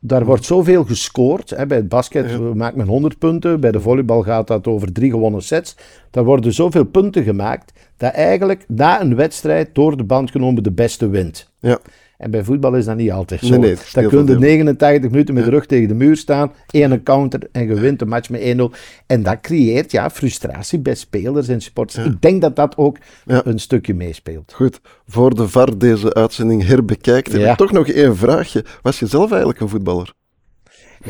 daar 0.00 0.24
wordt 0.24 0.44
zoveel 0.44 0.84
gescoord. 0.84 1.50
Hè. 1.50 1.66
Bij 1.66 1.76
het 1.76 1.88
basket 1.88 2.30
ja. 2.30 2.38
maakt 2.38 2.76
men 2.76 2.86
100 2.86 3.18
punten, 3.18 3.60
bij 3.60 3.72
de 3.72 3.80
volleybal 3.80 4.22
gaat 4.22 4.46
dat 4.46 4.66
over 4.66 4.92
drie 4.92 5.10
gewonnen 5.10 5.42
sets. 5.42 5.76
Daar 6.10 6.24
worden 6.24 6.52
zoveel 6.52 6.84
punten 6.84 7.22
gemaakt 7.22 7.72
dat 7.96 8.12
eigenlijk 8.12 8.64
na 8.68 9.00
een 9.00 9.14
wedstrijd 9.14 9.74
door 9.74 9.96
de 9.96 10.04
band 10.04 10.30
genomen 10.30 10.62
de 10.62 10.72
beste 10.72 11.08
wint. 11.08 11.52
Ja. 11.58 11.78
En 12.18 12.30
bij 12.30 12.44
voetbal 12.44 12.74
is 12.74 12.84
dat 12.84 12.96
niet 12.96 13.10
altijd 13.10 13.40
zo. 13.40 13.58
Nee, 13.58 13.76
dan 13.92 14.08
kun 14.08 14.26
je 14.26 14.38
89 14.38 15.10
minuten 15.10 15.34
met 15.34 15.44
de 15.44 15.50
rug 15.50 15.66
tegen 15.66 15.88
de 15.88 15.94
muur 15.94 16.16
staan, 16.16 16.52
één 16.70 17.02
counter 17.02 17.48
en 17.52 17.66
je 17.66 17.74
wint 17.74 17.98
de 17.98 18.06
match 18.06 18.30
met 18.30 18.40
1-0. 18.40 18.62
En 19.06 19.22
dat 19.22 19.40
creëert 19.40 19.90
ja, 19.90 20.10
frustratie 20.10 20.78
bij 20.78 20.94
spelers 20.94 21.48
en 21.48 21.60
sporters. 21.60 22.06
Ik 22.06 22.22
denk 22.22 22.40
dat 22.40 22.56
dat 22.56 22.76
ook 22.76 22.96
een 23.26 23.58
stukje 23.58 23.94
meespeelt. 23.94 24.52
Goed, 24.52 24.80
voor 25.06 25.34
de 25.34 25.48
VAR 25.48 25.78
deze 25.78 26.14
uitzending 26.14 26.66
herbekijkt, 26.66 27.32
heb 27.32 27.50
ik 27.50 27.56
toch 27.56 27.72
nog 27.72 27.88
één 27.88 28.16
vraagje. 28.16 28.64
Was 28.82 28.98
je 28.98 29.06
zelf 29.06 29.30
eigenlijk 29.30 29.60
een 29.60 29.68
voetballer? 29.68 30.12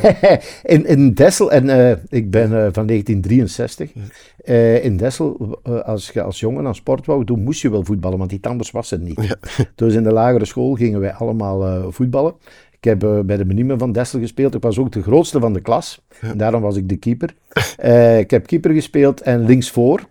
in, 0.74 0.86
in 0.86 1.14
Dessel, 1.14 1.52
en 1.52 1.64
uh, 1.64 1.90
ik 2.08 2.30
ben 2.30 2.50
uh, 2.50 2.68
van 2.72 2.86
1963. 2.86 3.92
Uh, 4.44 4.84
in 4.84 4.96
Dessel, 4.96 5.58
als 5.84 6.10
je 6.10 6.22
als 6.22 6.40
jongen 6.40 6.66
aan 6.66 6.74
sport 6.74 7.06
wou 7.06 7.24
doen, 7.24 7.42
moest 7.42 7.62
je 7.62 7.70
wel 7.70 7.84
voetballen, 7.84 8.18
want 8.18 8.32
iets 8.32 8.48
anders 8.48 8.70
was 8.70 8.90
het 8.90 9.00
niet. 9.00 9.22
Ja. 9.22 9.36
Dus 9.74 9.94
in 9.94 10.02
de 10.02 10.12
lagere 10.12 10.44
school 10.44 10.74
gingen 10.74 11.00
wij 11.00 11.12
allemaal 11.12 11.92
voetballen. 11.92 12.34
Ik 12.70 12.84
heb 12.84 12.98
bij 12.98 13.36
de 13.36 13.44
Menime 13.44 13.78
van 13.78 13.92
Dessel 13.92 14.20
gespeeld. 14.20 14.54
Ik 14.54 14.62
was 14.62 14.78
ook 14.78 14.92
de 14.92 15.02
grootste 15.02 15.40
van 15.40 15.52
de 15.52 15.60
klas. 15.60 16.02
Ja. 16.20 16.28
En 16.28 16.38
daarom 16.38 16.62
was 16.62 16.76
ik 16.76 16.88
de 16.88 16.96
keeper. 16.96 17.34
ik 18.22 18.30
heb 18.30 18.46
keeper 18.46 18.70
gespeeld 18.70 19.20
en 19.20 19.44
linksvoor. 19.44 20.06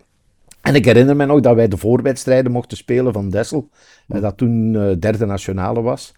En 0.68 0.76
ik 0.76 0.86
herinner 0.86 1.16
me 1.16 1.26
nog 1.26 1.40
dat 1.40 1.56
wij 1.56 1.68
de 1.68 1.78
voorwedstrijden 1.78 2.52
mochten 2.52 2.78
spelen 2.78 3.14
van 3.14 3.30
Dessel. 3.30 3.70
Dat 4.08 4.38
toen 4.38 4.72
derde 5.00 5.26
nationale 5.26 5.82
was. 5.82 6.14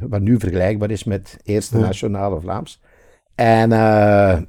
wat 0.00 0.20
nu 0.20 0.38
vergelijkbaar 0.38 0.90
is 0.90 1.04
met 1.04 1.36
Eerste 1.44 1.78
Nationale 1.78 2.40
Vlaams. 2.40 2.80
En 3.34 3.70
uh, 3.70 3.76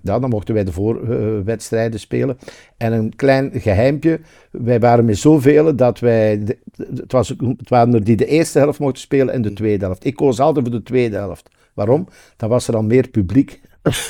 ja, 0.01 0.19
dan 0.19 0.29
mochten 0.29 0.53
wij 0.53 0.63
de 0.63 0.71
voorwedstrijden 0.71 1.99
spelen. 1.99 2.37
En 2.77 2.93
een 2.93 3.15
klein 3.15 3.51
geheimpje, 3.53 4.19
wij 4.51 4.79
waren 4.79 5.05
met 5.05 5.17
zoveel 5.17 5.75
dat 5.75 5.99
wij, 5.99 6.41
het, 6.77 7.11
was, 7.11 7.29
het 7.29 7.69
waren 7.69 7.93
er 7.93 8.03
die 8.03 8.15
de 8.15 8.25
eerste 8.25 8.59
helft 8.59 8.79
mochten 8.79 9.01
spelen 9.01 9.33
en 9.33 9.41
de 9.41 9.53
tweede 9.53 9.85
helft. 9.85 10.05
Ik 10.05 10.15
koos 10.15 10.39
altijd 10.39 10.67
voor 10.67 10.75
de 10.75 10.83
tweede 10.83 11.15
helft. 11.15 11.49
Waarom? 11.73 12.07
Dan 12.37 12.49
was 12.49 12.67
er 12.67 12.75
al 12.75 12.83
meer 12.83 13.09
publiek 13.09 13.61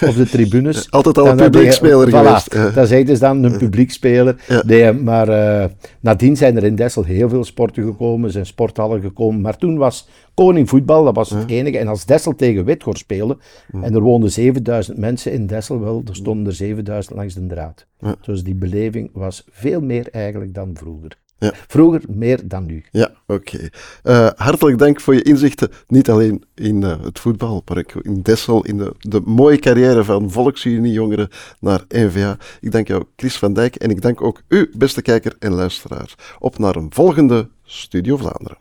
op 0.01 0.15
de 0.15 0.27
tribunes. 0.29 0.87
Altijd 0.91 1.17
al 1.17 1.27
een 1.27 1.35
publiekspeler 1.35 2.09
geweest. 2.09 2.53
Ja. 2.53 2.69
Dat 2.69 2.91
is 2.91 3.05
dus 3.05 3.19
dan 3.19 3.43
een 3.43 3.57
publiekspeler. 3.57 4.35
Ja. 4.47 4.63
Nee, 4.65 4.93
maar 4.93 5.29
uh, 5.29 5.65
nadien 5.99 6.37
zijn 6.37 6.57
er 6.57 6.63
in 6.63 6.75
Dessel 6.75 7.03
heel 7.03 7.29
veel 7.29 7.43
sporten 7.43 7.83
gekomen, 7.83 8.31
zijn 8.31 8.45
sporthallen 8.45 9.01
gekomen. 9.01 9.41
Maar 9.41 9.57
toen 9.57 9.77
was 9.77 10.07
koning 10.33 10.69
voetbal, 10.69 11.03
dat 11.03 11.15
was 11.15 11.29
het 11.29 11.49
enige. 11.49 11.77
En 11.77 11.87
als 11.87 12.05
Dessel 12.05 12.35
tegen 12.35 12.65
Witgor 12.65 12.97
speelde, 12.97 13.37
en 13.81 13.93
er 13.93 14.01
woonden 14.01 14.31
7000 14.31 14.97
mensen 14.97 15.31
in 15.31 15.47
Dessel, 15.47 15.79
wel, 15.79 16.01
er 16.07 16.15
stonden 16.15 16.45
er 16.45 16.53
7000 16.53 17.15
langs 17.15 17.33
de 17.33 17.45
draad. 17.45 17.85
Dus 18.21 18.43
die 18.43 18.55
beleving 18.55 19.09
was 19.13 19.45
veel 19.51 19.81
meer 19.81 20.07
eigenlijk 20.11 20.53
dan 20.53 20.71
vroeger. 20.73 21.17
Vroeger 21.67 22.01
meer 22.07 22.39
dan 22.47 22.65
nu. 22.65 22.83
Ja, 22.91 23.11
oké. 23.27 23.69
Eh, 24.03 24.29
hartelijk 24.35 24.77
dank 24.77 25.01
voor 25.01 25.13
je 25.13 25.21
inzichten, 25.21 25.71
niet 25.87 26.09
alleen 26.09 26.43
in 26.55 26.81
uh, 26.81 27.03
het 27.03 27.19
voetbal, 27.19 27.61
maar 27.65 27.77
ook 27.77 27.91
in 27.91 28.21
Dessel, 28.21 28.65
in 28.65 28.77
de, 28.77 28.93
de 28.99 29.21
mooie 29.25 29.59
carrière 29.59 30.03
van 30.03 30.31
Volksunie-jongeren 30.31 31.29
naar 31.59 31.83
NVA. 31.87 32.37
Ik 32.61 32.71
dank 32.71 32.87
jou, 32.87 33.03
Chris 33.15 33.37
van 33.37 33.53
Dijk, 33.53 33.75
en 33.75 33.89
ik 33.89 34.01
dank 34.01 34.21
ook 34.21 34.41
u, 34.47 34.71
beste 34.77 35.01
kijker 35.01 35.35
en 35.39 35.53
luisteraar. 35.53 36.15
Op 36.39 36.57
naar 36.57 36.75
een 36.75 36.93
volgende 36.93 37.49
Studio 37.63 38.17
Vlaanderen. 38.17 38.57